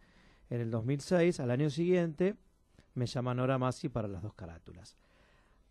[0.50, 2.36] en el 2006, al año siguiente,
[2.94, 4.98] me llama Nora Massi para las dos carátulas.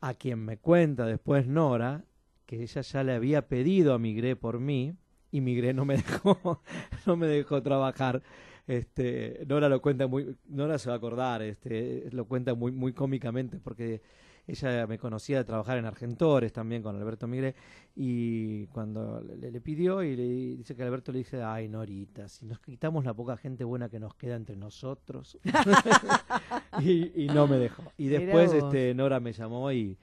[0.00, 2.04] A quien me cuenta después Nora
[2.46, 4.94] que ella ya le había pedido a Migré por mí
[5.30, 6.62] y Migré no me dejó,
[7.06, 8.22] no me dejó trabajar.
[8.66, 12.92] Este, Nora lo cuenta muy, Nora se va a acordar, este, lo cuenta muy, muy
[12.92, 14.00] cómicamente porque
[14.46, 17.54] ella me conocía de trabajar en Argentores también con Alberto Migré
[17.94, 20.22] y cuando le, le pidió y le
[20.56, 24.00] dice que Alberto le dice, ay Norita, si nos quitamos la poca gente buena que
[24.00, 25.38] nos queda entre nosotros
[26.80, 27.82] y, y no me dejó.
[27.96, 29.96] Y después este, Nora me llamó y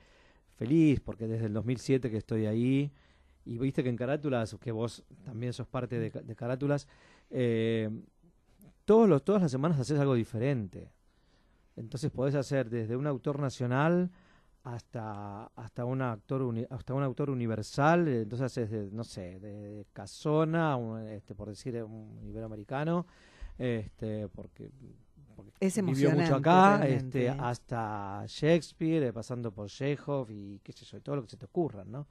[0.55, 2.91] feliz porque desde el 2007 que estoy ahí
[3.47, 6.87] y viste que en Carátulas, que vos también sos parte de, ca- de Carátulas,
[7.29, 7.89] eh,
[8.85, 10.91] todos los, todas las semanas haces algo diferente.
[11.75, 14.09] Entonces podés hacer desde un autor nacional
[14.63, 19.39] hasta hasta un actor uni- hasta un autor universal, eh, entonces haces de, no sé,
[19.39, 23.05] de Casona, un, este, por decir un iberoamericano,
[23.57, 24.71] este, porque,
[25.35, 27.35] porque Es vivió mucho acá, realmente, este, ¿eh?
[27.37, 31.37] hasta Shakespeare, eh, pasando por Chekhov y qué sé yo, y todo lo que se
[31.37, 32.07] te ocurra, ¿no?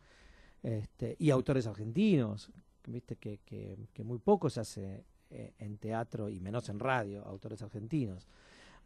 [0.66, 2.50] Este, y autores argentinos,
[2.88, 7.24] viste que, que, que muy poco se hace eh, en teatro y menos en radio,
[7.24, 8.26] autores argentinos.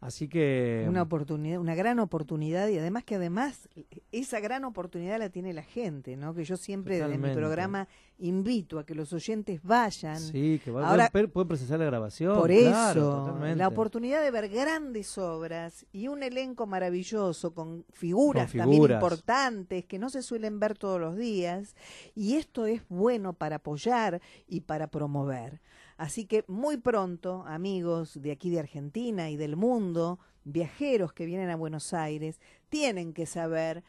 [0.01, 3.69] Así que Una oportunidad, una gran oportunidad y además que además
[4.11, 6.33] esa gran oportunidad la tiene la gente, ¿no?
[6.33, 7.39] Que yo siempre desde mi Totalmente.
[7.39, 7.87] programa
[8.17, 10.19] invito a que los oyentes vayan.
[10.19, 12.35] sí, que va- Ahora- pueden, pueden presenciar la grabación.
[12.35, 13.55] Por claro, eso, totalmente.
[13.57, 19.85] la oportunidad de ver grandes obras y un elenco maravilloso con figuras, Con también importantes
[19.85, 21.75] que no se suelen ver todos los días
[22.15, 25.61] y esto es bueno para apoyar y para promover.
[26.01, 31.51] Así que muy pronto, amigos de aquí de Argentina y del mundo, viajeros que vienen
[31.51, 33.83] a Buenos Aires, tienen que saber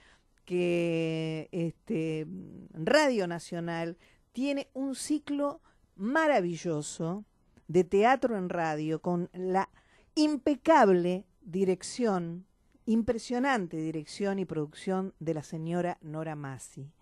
[0.44, 2.26] que este
[2.74, 3.96] Radio Nacional
[4.32, 5.62] tiene un ciclo
[5.96, 7.24] maravilloso
[7.66, 9.70] de teatro en radio con la
[10.14, 12.44] impecable dirección,
[12.84, 16.92] impresionante dirección y producción de la señora Nora Massi.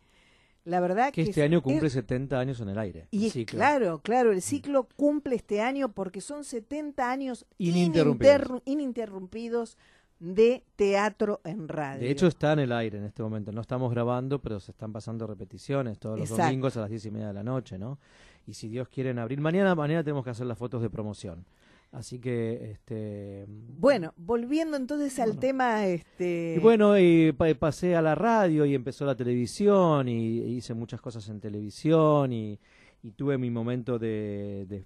[0.64, 3.08] La verdad que que este es- año cumple es- 70 años en el aire.
[3.10, 3.56] y es- ciclo.
[3.58, 8.40] claro, claro, el ciclo cumple este año porque son 70 años Ininterrumpidos.
[8.40, 9.78] ininterru- ininterrumpidos
[10.18, 12.00] de teatro en radio.
[12.02, 13.52] De hecho está en el aire en este momento.
[13.52, 16.44] No estamos grabando, pero se están pasando repeticiones todos los Exacto.
[16.50, 17.98] domingos a las diez y media de la noche, ¿no?
[18.46, 21.46] Y si Dios quiere en abril, mañana, mañana tenemos que hacer las fotos de promoción.
[21.92, 25.40] Así que, este, bueno, volviendo entonces al Bueno.
[25.40, 30.38] tema, este, Y bueno, y pa- pasé a la radio y empezó la televisión y
[30.56, 32.58] hice muchas cosas en televisión y,
[33.02, 34.84] y tuve mi momento de, de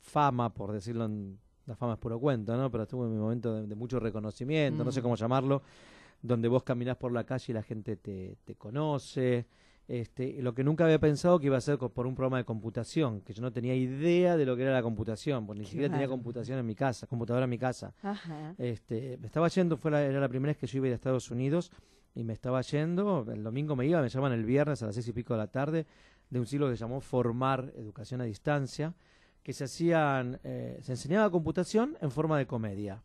[0.00, 2.70] fama, por decirlo, en, la fama es puro cuento, ¿no?
[2.70, 5.02] Pero tuve mi momento de, de mucho reconocimiento, no sé Mm.
[5.02, 5.62] cómo llamarlo,
[6.22, 9.46] donde vos caminás por la calle y la gente te, te conoce.
[9.86, 13.20] Este, lo que nunca había pensado que iba a ser por un programa de computación,
[13.20, 15.92] que yo no tenía idea de lo que era la computación, porque ni Qué siquiera
[15.92, 17.94] tenía computación en mi casa, computadora en mi casa.
[18.02, 20.88] ajá, Este, me estaba yendo, fue la, era la primera vez que yo iba a
[20.88, 21.70] ir a Estados Unidos
[22.14, 25.08] y me estaba yendo, el domingo me iba, me llaman el viernes a las seis
[25.08, 25.86] y pico de la tarde
[26.30, 28.94] de un ciclo que se llamó Formar Educación a Distancia,
[29.42, 33.02] que se hacían, eh, se enseñaba computación en forma de comedia.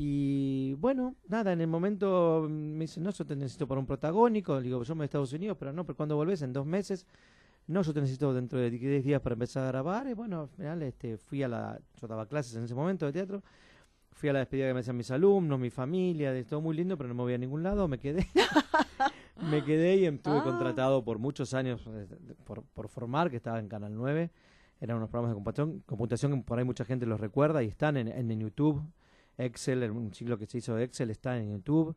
[0.00, 3.86] Y bueno, nada, en el momento mm, me dicen, no, yo te necesito para un
[3.86, 6.40] protagónico, le digo, yo me voy a Estados Unidos, pero no, pero cuando volvés?
[6.42, 7.04] En dos meses.
[7.66, 10.06] No, yo te necesito dentro de 10 días para empezar a grabar.
[10.06, 13.12] Y bueno, al final este, fui a la, yo daba clases en ese momento de
[13.12, 13.42] teatro,
[14.12, 16.96] fui a la despedida que me hacían mis alumnos, mi familia, de todo muy lindo,
[16.96, 18.24] pero no me voy a ningún lado, me quedé.
[19.50, 20.44] me quedé y estuve Ah.
[20.44, 22.06] contratado por muchos años eh,
[22.44, 24.30] por, por formar, que estaba en Canal 9.
[24.80, 27.96] Eran unos programas de computación, computación que por ahí mucha gente los recuerda y están
[27.96, 28.80] en, en, en YouTube.
[29.38, 31.94] Excel, un ciclo que se hizo de Excel está en YouTube.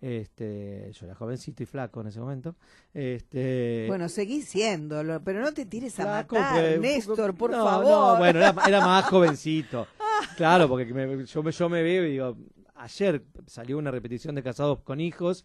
[0.00, 2.56] Este, yo era jovencito y flaco en ese momento.
[2.94, 7.84] Este, bueno, seguí siéndolo, pero no te tires a Flaco, matar, Néstor, por no, favor.
[8.14, 9.86] No, bueno, era, era más jovencito.
[10.36, 12.36] Claro, porque me- yo, me, yo me veo y digo,
[12.76, 15.44] ayer salió una repetición de Casados con Hijos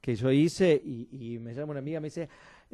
[0.00, 2.28] que yo hice y, y me llama una amiga y me dice,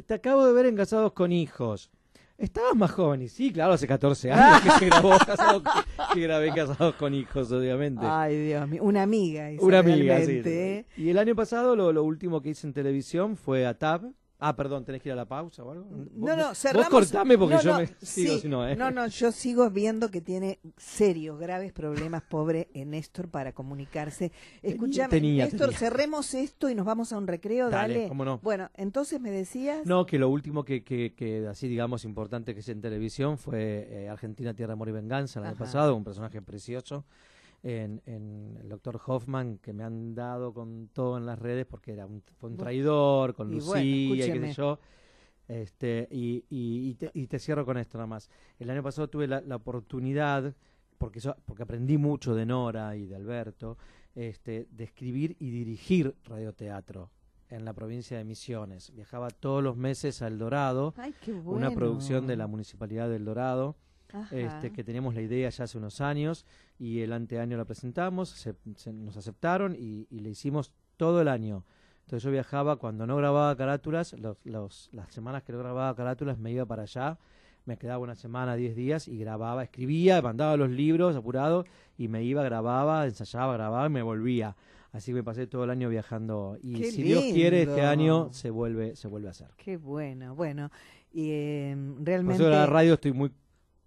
[0.06, 1.90] te acabo de ver en Casados con Hijos.
[2.38, 6.20] Estabas más joven y sí, claro, hace 14 años que, se grabó Casados con- que
[6.20, 8.02] grabé Casados con Hijos, obviamente.
[8.04, 9.50] Ay, Dios mío, una amiga.
[9.50, 10.42] esa Una amiga, sí.
[10.44, 10.84] ¿eh?
[10.98, 14.12] Y el año pasado lo, lo último que hice en televisión fue a TAB.
[14.38, 15.86] Ah, perdón, tenés que ir a la pausa o algo.
[16.14, 16.90] No, no, Vos cerramos.
[16.90, 17.96] cortame porque No, yo no, me sigo
[18.34, 18.76] sí, si no, ¿eh?
[18.76, 24.32] No, no, yo sigo viendo que tiene serios, graves problemas, pobre Néstor, para comunicarse.
[24.62, 25.78] Escúchame, tenía, Néstor, tenía.
[25.78, 28.08] cerremos esto y nos vamos a un recreo, Dale, dale.
[28.08, 28.38] cómo no.
[28.42, 29.86] Bueno, entonces me decías.
[29.86, 33.88] No, que lo último que, que, que así digamos importante que hice en televisión fue
[33.90, 37.04] eh, Argentina, Tierra, Amor y Venganza el año pasado, un personaje precioso
[37.62, 41.92] en, en el doctor Hoffman que me han dado con todo en las redes porque
[41.92, 44.78] era un, fue un traidor, con y Lucía bueno, y qué sé yo.
[45.48, 48.30] Este, y, y, y te, y te cierro con esto nada más.
[48.58, 50.54] El año pasado tuve la, la oportunidad,
[50.98, 53.78] porque, yo, porque aprendí mucho de Nora y de Alberto,
[54.14, 57.10] este, de escribir y dirigir radioteatro
[57.48, 58.92] en la provincia de Misiones.
[58.92, 61.68] Viajaba todos los meses a El Dorado, Ay, qué bueno.
[61.68, 63.85] una producción de la Municipalidad del Dorado, Ajá.
[64.30, 66.44] Este, que teníamos la idea ya hace unos años
[66.78, 71.28] y el anteaño la presentamos, se, se- nos aceptaron y, y le hicimos todo el
[71.28, 71.64] año.
[72.04, 76.38] Entonces yo viajaba cuando no grababa carátulas, los, los- las semanas que no grababa carátulas
[76.38, 77.18] me iba para allá,
[77.64, 81.64] me quedaba una semana, diez días y grababa, escribía, mandaba los libros apurado
[81.98, 84.54] y me iba, grababa, ensayaba, grababa y me volvía.
[84.92, 88.32] Así que me pasé todo el año viajando y Qué si Dios quiere este año
[88.32, 89.48] se vuelve se vuelve a hacer.
[89.56, 90.70] Qué bueno, bueno.
[91.12, 92.34] Y eh, Por realmente.
[92.42, 93.30] eso de la radio estoy muy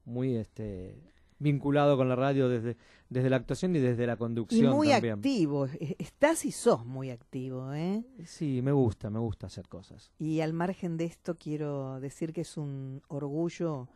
[0.10, 0.96] muy este
[1.42, 2.76] vinculado con la radio desde,
[3.08, 5.14] desde la actuación y desde la Y conducción muy también.
[5.16, 5.68] activo.
[5.68, 8.04] e- Estás y sos muy activo, ¿eh?
[8.26, 10.12] Sí, me gusta, me gusta hacer cosas.
[10.20, 13.88] Y al margen de esto quiero decir que es un orgullo,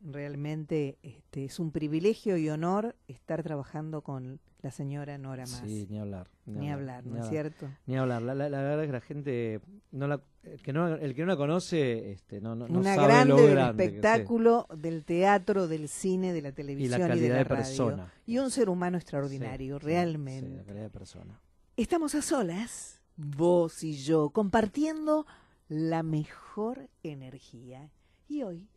[0.00, 5.62] realmente este, es un privilegio y honor estar trabajando con la señora Nora Más.
[5.64, 6.28] Sí, ni hablar.
[6.46, 7.68] Ni hablar, ¿no es cierto?
[7.86, 8.22] Ni hablar.
[8.22, 9.60] La, la- la verdad es que la gente,
[9.92, 12.94] no la, el, que no, el que no la conoce, este, no, no, no Una
[12.94, 13.96] sabe grande lo del grande que- sí.
[13.96, 17.56] espectáculo, del teatro, del cine, de la televisión y, calidad de la de radio.
[17.64, 18.12] persona.
[18.26, 20.50] Y un ser humano extraordinario, sí, realmente.
[20.50, 21.40] sí, la calidad de persona.
[21.76, 25.24] Estamos a solas, vos y yo, compartiendo
[25.68, 27.90] la mejor energía.
[28.28, 28.68] Y hoy,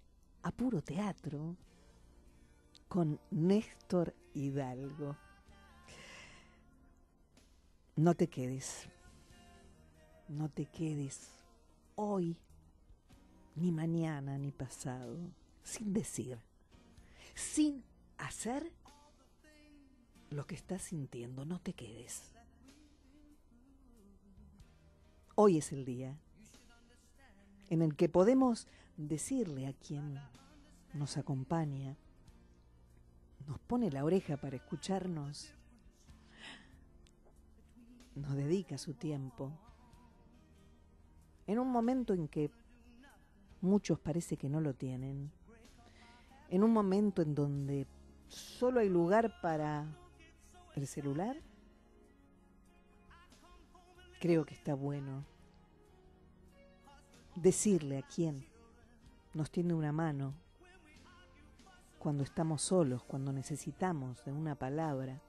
[0.43, 1.55] a puro teatro,
[2.87, 5.15] con Néstor Hidalgo.
[7.95, 8.87] No te quedes,
[10.27, 11.29] no te quedes
[11.95, 12.37] hoy,
[13.55, 15.17] ni mañana, ni pasado,
[15.63, 16.37] sin decir,
[17.35, 17.83] sin
[18.17, 18.71] hacer
[20.29, 22.33] lo que estás sintiendo, no te quedes.
[25.35, 26.17] Hoy es el día
[27.69, 28.67] en el que podemos
[28.97, 30.19] decirle a quien
[30.93, 31.97] nos acompaña,
[33.47, 35.53] nos pone la oreja para escucharnos,
[38.15, 39.51] nos dedica su tiempo,
[41.47, 42.51] en un momento en que
[43.61, 45.31] muchos parece que no lo tienen,
[46.49, 47.87] en un momento en donde
[48.27, 49.85] solo hay lugar para
[50.75, 51.37] el celular,
[54.19, 55.25] creo que está bueno
[57.35, 58.45] decirle a quién
[59.33, 60.33] nos tiene una mano
[61.99, 65.21] cuando estamos solos, cuando necesitamos de una palabra,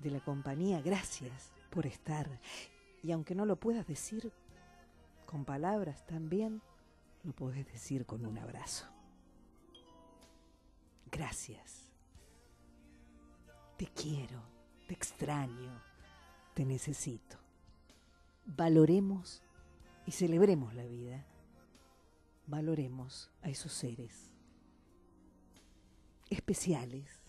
[0.00, 2.28] de la compañía, gracias por estar.
[3.02, 4.32] Y aunque no lo puedas decir
[5.26, 6.62] con palabras también,
[7.24, 8.86] lo podés decir con un abrazo.
[11.10, 11.90] Gracias.
[13.76, 14.42] Te quiero,
[14.86, 15.82] te extraño,
[16.54, 17.38] te necesito.
[18.46, 19.42] Valoremos
[20.06, 21.24] y celebremos la vida.
[22.48, 24.30] Valoremos a esos seres
[26.30, 27.22] especiales.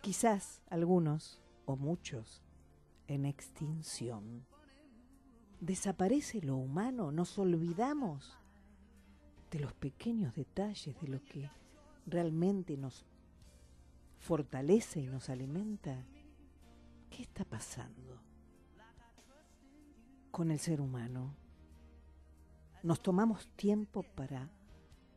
[0.00, 2.42] Quizás algunos o muchos
[3.08, 4.46] en extinción.
[5.60, 8.38] Desaparece lo humano, nos olvidamos
[9.50, 11.50] de los pequeños detalles, de lo que
[12.06, 13.04] realmente nos
[14.20, 16.06] fortalece y nos alimenta.
[17.10, 18.22] ¿Qué está pasando
[20.30, 21.41] con el ser humano?
[22.82, 24.50] Nos tomamos tiempo para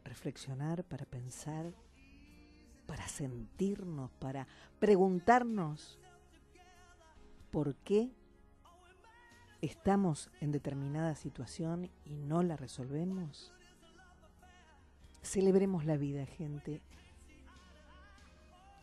[0.04, 1.74] reflexionar, para pensar,
[2.86, 4.48] para sentirnos, para
[4.80, 5.98] preguntarnos
[7.50, 8.12] por qué
[9.62, 13.52] estamos en determinada situación y no la resolvemos.
[15.24, 16.84] Celebremos la vida, gente.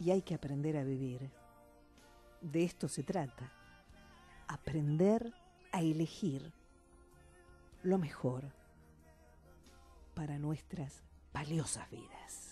[0.00, 1.30] Y hay que aprender a vivir.
[2.40, 3.52] De esto se trata.
[4.48, 5.32] Aprender
[5.70, 6.52] a elegir
[7.84, 8.61] lo mejor
[10.14, 11.02] para nuestras
[11.32, 12.51] valiosas vidas.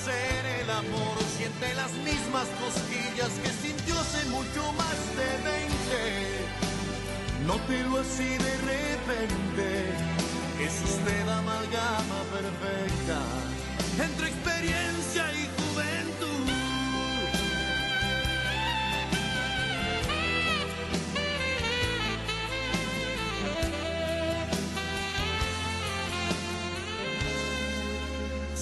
[0.00, 7.46] hacer el amor, siente las mismas cosquillas que sintió hace mucho más de 20.
[7.46, 8.49] Nótelo así de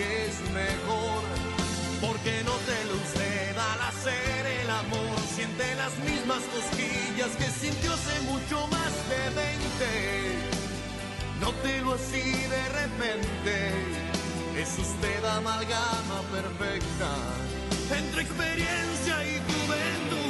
[0.00, 1.22] es mejor.
[2.00, 7.92] Porque no te lo usted al hacer el amor, siente las mismas cosquillas que sintió
[7.92, 9.50] hace mucho más de 20.
[11.40, 13.72] Nótelo así de repente,
[14.56, 17.10] es usted amalgama perfecta
[17.98, 20.20] entre experiencia y juventud.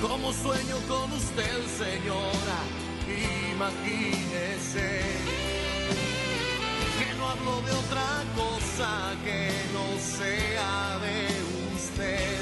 [0.00, 2.62] Como sueño con usted, señora,
[3.52, 5.57] imagínese
[6.98, 8.90] que no hablo de otra cosa
[9.24, 11.16] que no sea de
[11.76, 12.40] usted.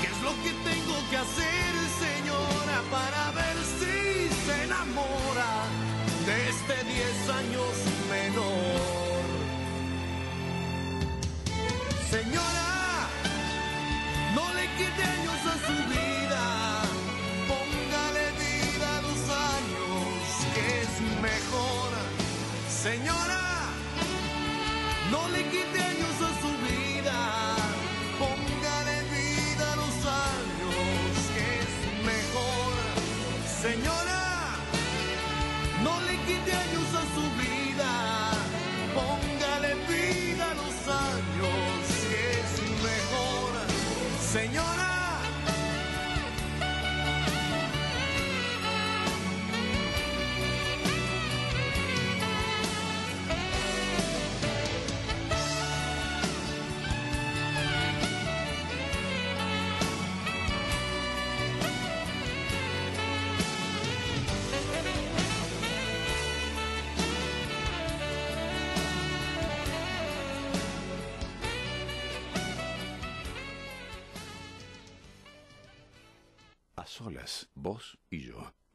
[0.00, 1.70] ¿Qué es lo que tengo que hacer,
[2.04, 5.52] señora, para ver si se enamora
[6.26, 7.72] de este 10 años
[8.10, 9.26] menor?
[12.10, 13.08] Señora,
[14.34, 16.01] no le quite años a su vida,
[22.82, 23.70] Señora,
[25.12, 25.91] no le quite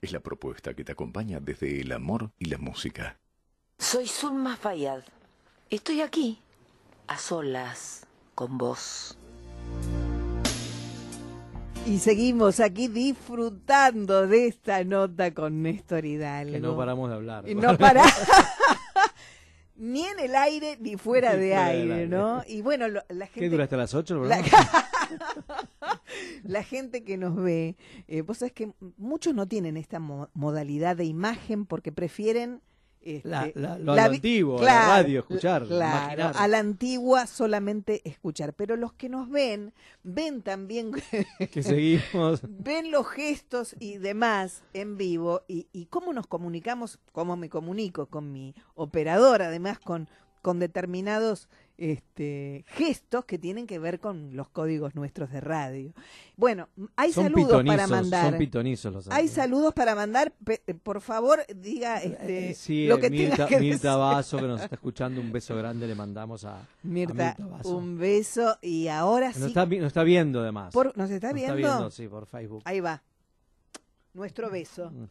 [0.08, 3.18] Es la propuesta que te acompaña desde el amor y la música.
[3.78, 5.01] Soy Zulma Fayad.
[5.70, 6.39] Estoy aquí,
[7.08, 9.18] a solas, con vos.
[11.86, 16.53] Y seguimos aquí disfrutando de esta nota con Néstor Hidalgo.
[16.53, 17.49] Que no paramos de hablar.
[17.49, 18.05] Y no para.
[19.76, 22.08] ni en el aire ni fuera Ni de fuera aire, aire.
[22.08, 22.43] ¿no?
[22.47, 23.41] Y bueno, lo- la gente.
[23.41, 24.38] ¿Qué dura hasta las 8 el La?
[26.43, 27.76] la gente que nos ve,
[28.08, 32.62] eh, vos sabés que muchos no tienen esta mo- modalidad de imagen porque prefieren
[33.01, 37.26] este, La- la- lo a lo vi- antiguo, la radio, escuchar, claro, a la antigua
[37.26, 40.91] solamente escuchar, pero los que nos ven, ven también,
[41.53, 42.41] que seguimos.
[42.43, 48.08] ven los gestos y demás en vivo y, y cómo nos comunicamos, cómo me comunico
[48.08, 50.10] con mi operador, además con,
[50.41, 51.47] con determinados
[51.78, 55.93] este, gestos que tienen que ver con los códigos nuestros de radio.
[56.36, 58.30] Bueno, hay son saludos para mandar.
[58.32, 62.88] Son pitonizos los Hay saludos para mandar, pe- eh, por favor, diga este, Eh, sí,
[62.88, 63.99] lo que Mirta, que Mirta decir.
[63.99, 67.78] Vaso, que nos está escuchando, un beso grande le mandamos a, a Mirta, Mirta Vaso.
[67.78, 69.39] un beso y ahora Que sí.
[69.41, 70.73] Nos, está, nos está viendo además.
[70.73, 71.57] por- ¿Nos está Nos viendo?
[71.57, 72.63] Está viendo, sí, por Facebook.
[72.65, 73.03] Ahí va.
[74.13, 74.89] Nuestro beso.
[74.89, 75.05] Mm.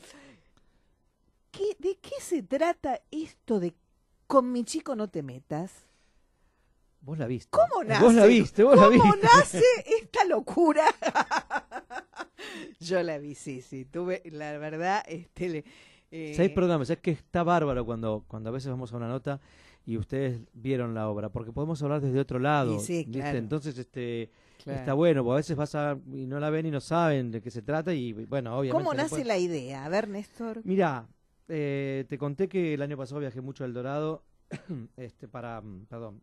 [1.53, 3.73] ¿Qué, ¿De qué se trata esto de
[4.27, 5.86] con mi chico no te metas?
[7.07, 7.49] Vos la viste.
[7.51, 8.03] ¿Cómo nace?
[8.05, 9.21] Vos la viste, vos la ¿Cómo viste.
[9.23, 9.63] nace
[10.03, 10.85] esta locura?
[12.81, 13.85] Yo la vi, sí, sí.
[13.85, 15.65] Tuve, la verdad, este, le-
[16.11, 19.41] eh, ¿Sabés, perdón, ¿sabés que está bárbaro cuando, cuando a veces vamos a una nota
[19.85, 21.29] y ustedes vieron la obra?
[21.29, 22.81] Porque podemos hablar desde otro lado.
[22.81, 23.13] Sí, ¿viste?
[23.21, 23.39] claro.
[23.39, 24.31] Entonces, este,
[24.65, 24.81] Claro.
[24.81, 27.41] está bueno, porque a veces vas a, y no la ven y no saben de
[27.41, 28.85] qué se trata y, bueno, obviamente...
[28.85, 29.85] ¿Cómo nace la idea?
[29.85, 30.61] A ver, Néstor.
[30.65, 31.07] Mirá,
[31.47, 34.25] eh, te conté que el año pasado viajé mucho al Dorado
[34.97, 36.21] este, para, perdón,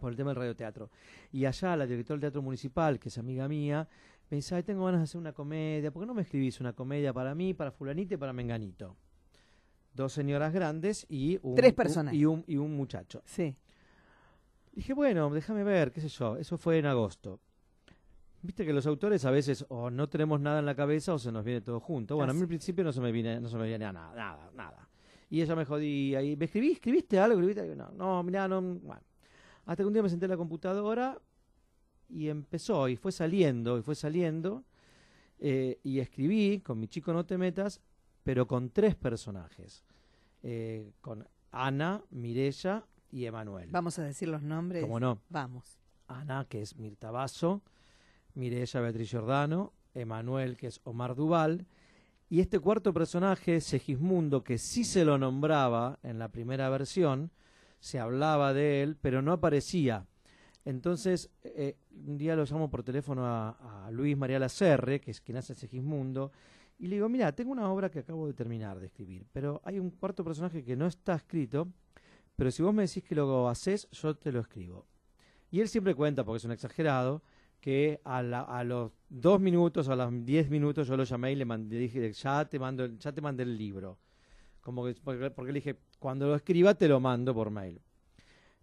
[0.00, 0.90] por el tema del radioteatro.
[1.32, 3.86] Y allá la directora del Teatro Municipal, que es amiga mía,
[4.30, 6.72] me dice, "Ay, tengo ganas de hacer una comedia, ¿por qué no me escribís una
[6.72, 8.96] comedia para mí, para fulanito y para menganito?
[9.92, 12.18] dos señoras grandes y un, Tres un- personajes.
[12.18, 13.22] y, un, y un muchacho.
[13.26, 13.56] Sí.
[14.72, 16.36] Dije, bueno, déjame ver, qué sé yo.
[16.36, 17.40] Eso fue en agosto.
[18.40, 21.32] Viste que los autores a veces o no tenemos nada en la cabeza o se
[21.32, 22.14] nos viene todo junto.
[22.16, 24.50] Bueno, a mí al principio no se me viene, no se me viene nada, nada,
[24.54, 24.88] nada.
[25.28, 27.74] Y ella me jodía y me escribí, escribiste algo, escribiste.
[27.76, 28.62] No, no, mirá, no.
[28.62, 29.02] Bueno.
[29.66, 31.20] Hasta que un día me senté en la computadora
[32.08, 34.64] y empezó, y fue saliendo, y fue saliendo.
[35.38, 37.80] eh, y escribí con mi chico No Te Metas,
[38.22, 39.84] pero con tres personajes.
[40.42, 43.70] Eh, con Ana, Mirella y Emanuel.
[43.70, 44.82] Vamos a decir los nombres.
[44.82, 45.20] ¿Cómo no?
[45.30, 45.78] Vamos.
[46.08, 47.62] Ana, que es Mirta Basso,
[48.34, 51.66] Mireya Beatriz Giordano, Emanuel, que es Omar Duval,
[52.28, 57.30] y este cuarto personaje, Segismundo, que sí se lo nombraba en la primera versión,
[57.80, 60.06] se hablaba de él, pero no aparecía.
[60.64, 61.76] Entonces, eh,
[62.06, 66.30] un día lo llamo por teléfono a, Luis María Lacerre, que es quien hace Segismundo,
[66.78, 69.78] y le digo, mira, tengo una obra que acabo de terminar de escribir, pero hay
[69.78, 71.68] un cuarto personaje que no está escrito,
[72.36, 74.86] pero si vos me decís que lo haces, yo te lo escribo.
[75.50, 77.22] Y él siempre cuenta, porque es un exagerado,
[77.60, 81.36] que a, la- a los dos minutos a los diez minutos yo lo llamé y
[81.36, 83.98] le mandé, dije, ya te mando, ya te mandé el libro.
[84.60, 87.80] Como que, porque, le dije, cuando lo escriba te lo mando por mail.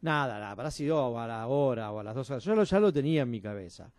[0.02, 2.44] Nada, nada, habrá sido a la hora o a las dos horas.
[2.44, 3.92] Yo lo, ya lo tenía en mi cabeza.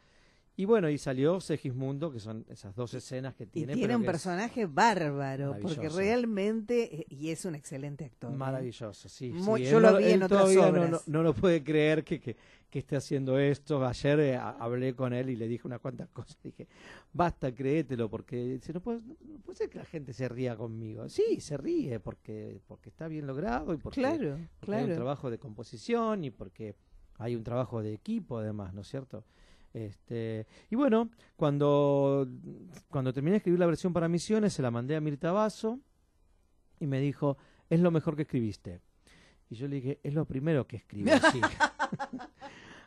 [0.61, 3.75] Y bueno, y salió Segismundo, que son esas dos escenas que Y tiene.
[3.75, 8.33] tiene pero un personaje bárbaro, porque realmente, eh, y es un excelente actor.
[8.33, 8.37] ¿eh?
[8.37, 9.31] Maravilloso, sí.
[9.31, 10.89] Muy- sí, yo él lo no- vi él en otras no-.
[10.89, 12.37] No, no lo puede creer que, que,
[12.69, 13.87] que esté haciendo esto.
[13.87, 16.37] Ayer eh, ha- hablé con él y le dije unas cuantas cosas.
[16.43, 16.67] Dije,
[17.13, 21.09] basta, créetelo, porque dice, no, puede, no puede ser que la gente se ría conmigo.
[21.09, 24.95] Sí, se ríe porque, porque está bien logrado y porque, Claro, porque hay un claro.
[24.97, 26.75] trabajo de composición y porque
[27.17, 29.25] hay un trabajo de equipo además, ¿no es cierto?
[29.75, 32.27] Este, y bueno, cuando,
[32.89, 35.79] cuando terminé de escribir la versión para Misiones, se la mandé a Mirta Basso
[36.81, 37.37] y me dijo,
[37.69, 38.81] es lo mejor que escribiste.
[39.51, 41.41] Y yo le dije, es lo primero que escribo, sí.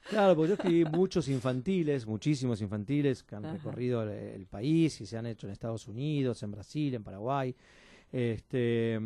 [0.10, 3.56] claro, porque yo escribí muchos infantiles, muchísimos infantiles que han Ajá.
[3.56, 7.56] recorrido el, el país y se han hecho en Estados Unidos, en Brasil, en Paraguay.
[8.12, 9.00] Este,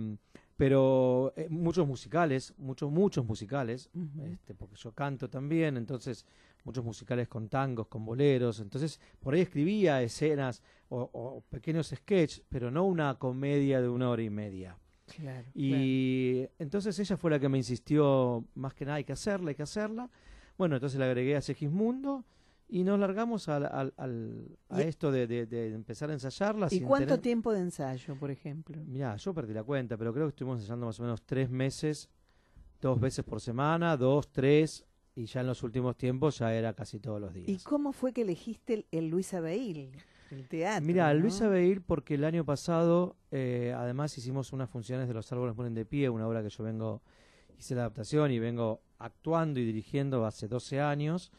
[0.57, 3.89] pero eh, muchos musicales, muchos, muchos musicales,
[4.23, 6.25] este, porque yo canto también, entonces
[6.65, 12.43] muchos musicales con tangos, con boleros, entonces por ahí escribía escenas o, o pequeños sketches,
[12.49, 14.77] pero no una comedia de una hora y media.
[15.05, 15.51] Claro, claro.
[15.53, 19.55] Y entonces ella fue la que me insistió más que nada, hay que hacerla, hay
[19.55, 20.09] que hacerla.
[20.57, 22.25] Bueno, entonces le agregué a Segismundo
[22.67, 26.67] y nos largamos al, al- al- a esto de, de- de empezar a ensayarla.
[26.71, 28.81] ¿Y cuánto tener- tiempo de ensayo, por ejemplo?
[28.87, 32.09] Mirá, yo perdí la cuenta, pero creo que estuvimos ensayando más o menos tres meses,
[32.81, 34.83] dos veces por semana, dos, tres,
[35.15, 37.47] y ya en los últimos tiempos ya era casi todos los días.
[37.49, 39.91] ¿Y cómo fue que elegiste el, el Luis Abeil,
[40.31, 40.85] el teatro?
[40.85, 41.19] Mira, ¿no?
[41.21, 45.73] Luis Abeil, porque el año pasado, eh, además hicimos unas funciones de Los Árboles Mueren
[45.73, 47.01] de Pie, una obra que yo vengo,
[47.57, 51.31] hice la adaptación y vengo actuando y dirigiendo hace 12 años.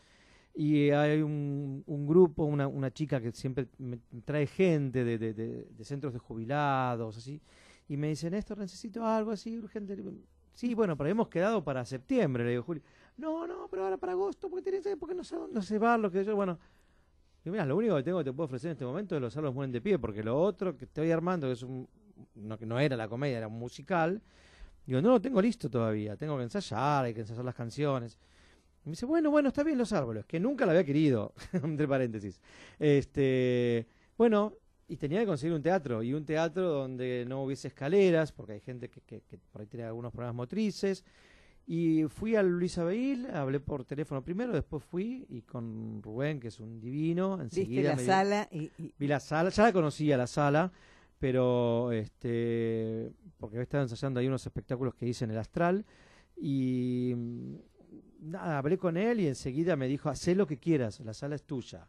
[0.55, 5.35] Y hay un, un grupo, una, una chica que siempre me trae gente de, de-
[5.35, 7.43] de- de centros de jubilados, así,
[7.89, 10.03] y me dicen, esto necesito algo así urgente.
[10.55, 12.83] Sí, bueno, pero hemos quedado para septiembre, le digo, Julio.
[13.17, 15.97] No, no, pero ahora para agosto, porque, tiene que- porque no sé dónde se va,
[15.97, 16.59] lo que yo, bueno.
[17.45, 19.37] Y mira, lo único que tengo que te puedo ofrecer en este momento es los
[19.37, 21.89] árboles mueren de pie, porque lo otro que estoy armando, que es un,
[22.35, 24.21] no, no era la comedia, era un musical,
[24.85, 28.19] digo, no lo tengo listo todavía, tengo que ensayar, hay que ensayar las canciones.
[28.85, 31.89] Y me dice, bueno, bueno, está bien los árboles, que nunca la había querido, entre
[31.89, 32.41] paréntesis.
[32.79, 33.87] Este,
[34.19, 34.55] bueno,
[34.89, 38.61] y tenía que conseguir un teatro, y un teatro donde no hubiese escaleras, porque hay
[38.61, 41.05] gente que, que- que por ahí tiene algunos problemas motrices.
[41.69, 46.49] Y fui al Luis Abeil, hablé por teléfono primero, después fui y con Rubén, que
[46.49, 49.64] es un divino, Viste enseguida la me di- sala y, y- vi la sala, ya
[49.64, 50.71] la conocía la sala,
[51.19, 55.85] pero este porque había estado ensayando ahí unos espectáculos que hice en el Astral
[56.37, 57.55] y mm,
[58.31, 61.43] nada, hablé con él y enseguida me dijo, haz lo que quieras, la sala es
[61.43, 61.89] tuya.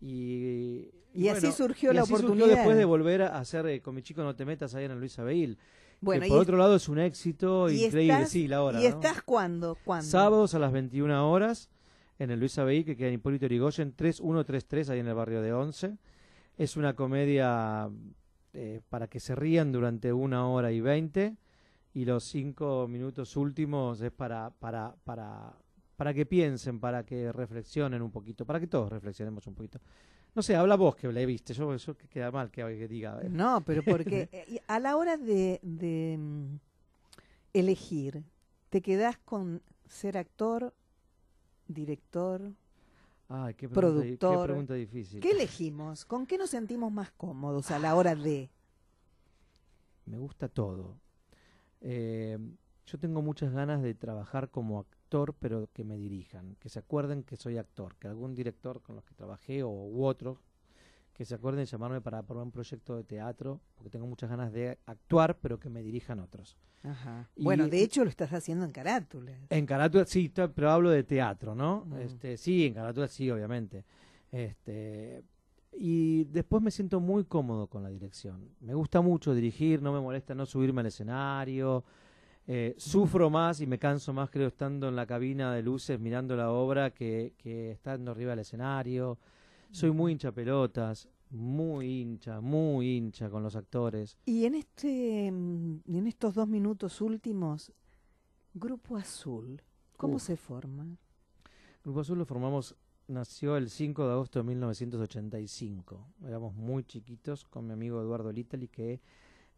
[0.00, 2.56] Y, Y así surgió y la así surgió oportunidad.
[2.56, 4.98] después de volver a hacer eh, con mi chico No te metas ahí en el
[5.00, 5.58] Luis Abeil.
[6.00, 8.80] Bueno, que y por otro lado es un éxito y increíble, estás- sí, la hora.
[8.80, 8.88] ¿Y ¿no?
[8.88, 9.76] estás cuándo?
[9.84, 10.06] ¿Cuándo?
[10.06, 11.70] Sábados a las 21 horas
[12.18, 15.52] en el Luis Abeí, que queda en Hipólito Yrigoyen, 3133, ahí en el barrio de
[15.52, 15.96] Once.
[16.56, 17.88] Es una comedia
[18.52, 21.36] eh, para que se rían durante una hora y veinte
[21.94, 25.54] y los cinco minutos últimos es para, para, para,
[25.96, 29.80] para que piensen, para que reflexionen un poquito, para que todos reflexionemos un poquito.
[30.34, 33.20] No sé, habla vos que la viste, yo, que queda mal que, que diga.
[33.22, 33.28] eh.
[33.28, 36.56] No, pero porque eh, a la hora de, de, mm,
[37.54, 38.22] elegir,
[38.70, 40.74] ¿te quedás con ser actor,
[41.66, 42.52] director?
[43.28, 44.46] Ay, qué pregunta, di- qué productor.
[44.46, 45.20] pregunta difícil.
[45.20, 46.04] ¿Qué elegimos?
[46.04, 48.48] ¿Con qué nos sentimos más cómodos a la hora de?
[50.06, 50.94] Me gusta todo.
[51.80, 52.38] Eh,
[52.86, 57.22] yo tengo muchas ganas de trabajar como actor, pero que me dirijan, que se acuerden
[57.22, 60.38] que soy actor, que algún director con los que trabajé o u otros
[61.14, 64.52] que se acuerden de llamarme para probar un proyecto de teatro, porque tengo muchas ganas
[64.52, 66.56] de actuar, pero que me dirijan otros.
[66.84, 67.28] Ajá.
[67.34, 69.36] Y- Bueno, de hecho lo estás haciendo en carátulas.
[69.50, 71.86] En carátula sí, pero hablo de teatro, ¿no?
[71.86, 71.96] Mm.
[72.02, 73.84] Este, sí, en carátula sí, obviamente.
[74.30, 75.24] Este,
[75.72, 78.50] y después me siento muy cómodo con la dirección.
[78.60, 81.82] Me gusta mucho dirigir, no me molesta no subirme al escenario.
[82.50, 86.34] Eh, sufro más y me canso más, creo, estando en la cabina de luces mirando
[86.34, 89.18] la obra que, que estando arriba del escenario.
[89.70, 94.16] Soy muy hincha pelotas, muy hincha, muy hincha con los actores.
[94.24, 97.70] Y en este mm, en estos dos minutos últimos,
[98.54, 99.60] Grupo Azul,
[99.98, 100.86] ¿cómo se forma?
[101.84, 102.74] Grupo Azul lo formamos,
[103.08, 106.14] nació el 5 de agosto de 1985.
[106.26, 109.02] Éramos muy chiquitos con mi amigo Eduardo Litali, que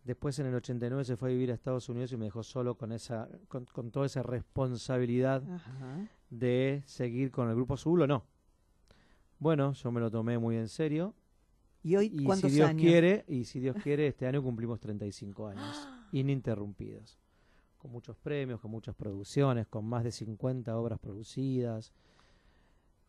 [0.05, 2.77] después en el 89 se fue a vivir a Estados Unidos y me dejó solo
[2.77, 6.09] con, esa, con, con toda esa responsabilidad Ajá.
[6.31, 8.25] de seguir con el Grupo Azul o no.
[9.39, 11.15] Bueno, yo me lo tomé muy en serio.
[11.83, 12.83] ¿Y hoy Y si cuántos Dios años?
[12.83, 17.19] quiere, y si Dios quiere, este año cumplimos 35 años, ininterrumpidos.
[17.79, 21.95] Con muchos premios, con muchas producciones, con más de 50 obras producidas,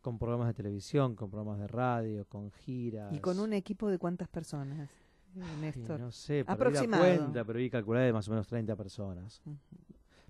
[0.00, 3.12] con programas de televisión, con programas de radio, con giras.
[3.12, 4.88] ¿Y con un equipo de cuántas personas,
[5.36, 6.00] eh, Ay, Néstor?
[6.00, 7.02] no sé, Aproximado.
[7.02, 9.42] cuenta, pero vi calcular de más o menos 30 personas.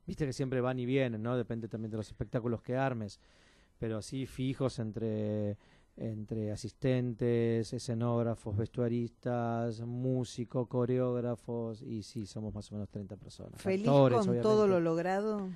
[0.06, 1.36] Viste que siempre van y vienen, ¿no?
[1.36, 3.20] Depende también de los espectáculos que armes.
[3.78, 5.56] Pero así fijos entre,
[5.96, 11.82] entre asistentes, escenógrafos, vestuaristas, músicos, coreógrafos.
[11.82, 13.60] Y sí, somos más o menos 30 personas.
[13.60, 15.48] ¿Feliz Actores, con todo lo logrado?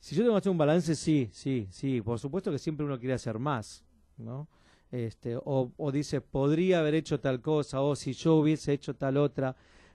[0.00, 2.00] Si yo tengo que hacer un balance, sí, sí, sí.
[2.00, 3.84] Por supuesto que siempre uno quiere hacer más,
[4.16, 4.48] ¿no?
[4.90, 9.16] Este, o, o dice, podría haber hecho tal cosa, o si yo hubiese hecho tal
[9.18, 9.54] otra.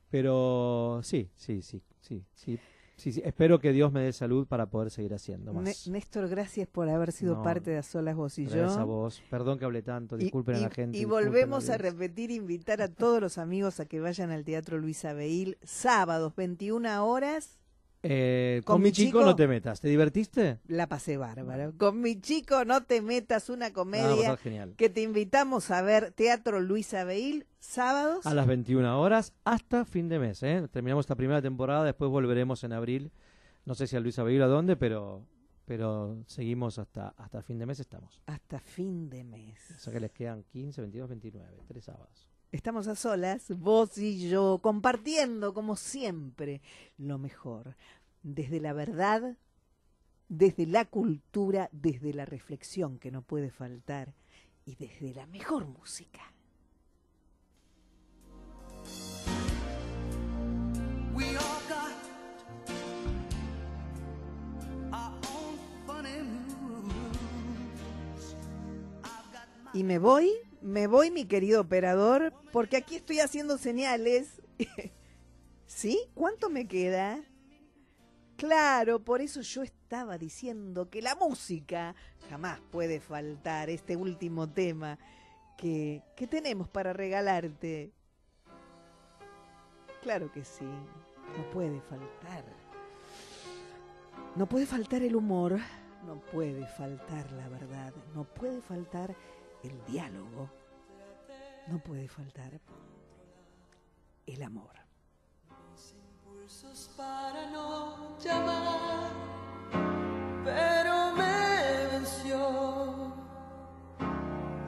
[0.10, 2.60] Pero sí, sí, sí, sí, sí.
[2.96, 5.88] Sí, sí, espero que Dios me dé salud para poder seguir haciendo más.
[5.88, 8.82] Néstor, gracias por haber sido No, parte de A Solas Vos y Gracias yo.
[8.82, 9.24] a vos.
[9.32, 10.98] Perdón que hablé tanto, disculpen y, a la gente.
[11.00, 11.92] y volvemos a audiencia.
[11.92, 17.04] repetir, invitar a todos los amigos a que vayan al Teatro Luis Abeil, sábados, 21
[17.04, 17.58] horas.
[18.06, 19.80] Eh, con con, mi chico, chico- no te metas.
[19.80, 20.60] ¿Te divertiste?
[20.68, 21.74] La pasé bárbaro.
[21.78, 24.76] Con mi chico, no te metas una comedia genial.
[24.76, 28.26] que te invitamos a ver Teatro Luis Abeil, sábados.
[28.26, 30.44] A las 21 horas hasta fin de mes.
[30.44, 30.68] ¿eh?
[30.70, 33.12] Terminamos esta primera temporada, después volveremos en abril.
[33.66, 35.26] No sé si a Luis Abello a dónde, pero,
[35.64, 38.22] pero seguimos hasta, hasta fin de mes estamos.
[38.26, 39.58] Hasta fin de mes.
[39.78, 42.30] O sea que les quedan 15, 22, 29, tres sábados.
[42.54, 46.62] Estamos a solas, vos y yo, compartiendo como siempre
[47.00, 47.76] lo mejor,
[48.22, 49.38] desde la verdad,
[50.30, 54.14] desde la cultura, desde la reflexión que no puede faltar
[54.66, 56.22] y desde la mejor música.
[61.16, 61.92] We all got
[64.94, 66.22] our own funny
[66.62, 68.36] moves.
[69.04, 70.32] I've got my Y me voy,
[70.64, 74.42] me voy mi querido operador, porque aquí estoy haciendo señales.
[75.68, 76.00] ¿Sí?
[76.14, 77.22] ¿Cuánto me queda?
[78.38, 81.96] Claro, por eso yo estaba diciendo que la música
[82.30, 84.98] jamás puede faltar, este último tema
[85.58, 87.92] que, que tenemos para regalarte.
[90.02, 92.44] Claro que sí, no puede faltar.
[94.36, 95.60] No puede faltar el humor,
[96.06, 99.16] no puede faltar la verdad, no puede faltar
[99.64, 100.50] el diálogo,
[101.68, 102.60] no puede faltar
[104.26, 104.72] el amor.
[105.92, 109.12] impulsos para no llamar,
[110.44, 113.14] pero me venció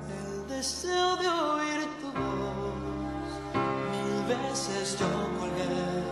[0.09, 2.73] el deseo de oír tu voz.
[3.91, 5.07] Mil veces yo
[5.39, 6.05] colgué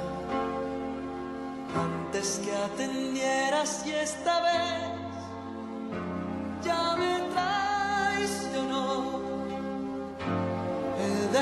[1.76, 5.03] antes que atendieras y esta vez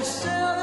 [0.02, 0.61] el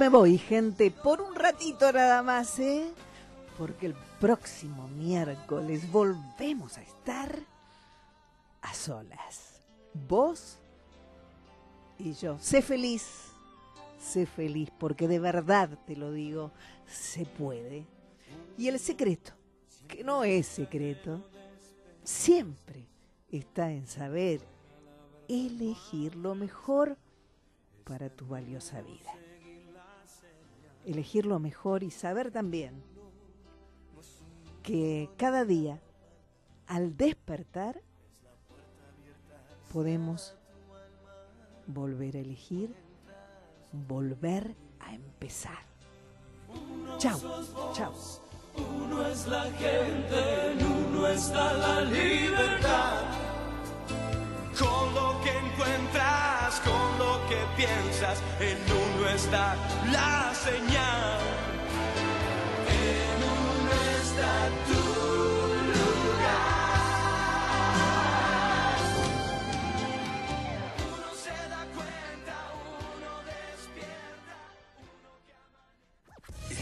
[0.00, 2.90] me voy, gente, por un ratito nada más, ¿eh?
[3.58, 7.38] Porque el próximo miércoles volvemos a estar
[8.62, 9.60] a solas.
[9.92, 10.56] Vos
[11.98, 12.38] y yo.
[12.38, 13.26] Sé feliz,
[14.00, 16.50] sé feliz, porque de verdad te lo digo,
[16.86, 17.84] se puede.
[18.56, 19.32] Y el secreto,
[19.86, 21.28] que no es secreto,
[22.04, 22.86] siempre
[23.30, 24.40] está en saber
[25.28, 26.96] elegir lo mejor
[27.84, 29.29] para tu valiosa vida.
[30.84, 32.82] Elegir lo mejor y saber también
[34.62, 35.80] que cada día,
[36.66, 37.80] al despertar,
[39.72, 40.34] podemos
[41.66, 42.74] volver a elegir,
[43.72, 45.58] volver a empezar.
[46.98, 47.18] Chao,
[47.72, 47.94] chao.
[48.56, 53.02] Uno es la gente, en uno está la libertad.
[54.60, 59.56] Con lo que encuentras, con lo que piensas, en uno está
[59.90, 61.49] la señal.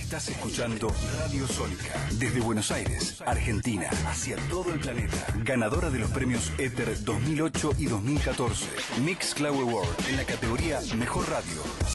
[0.09, 5.19] Estás escuchando Radio Sónica desde Buenos Aires, Argentina, hacia todo el planeta.
[5.45, 8.65] Ganadora de los premios Ether 2008 y 2014.
[9.05, 11.63] Mix Cloud Award en la categoría Mejor Radio.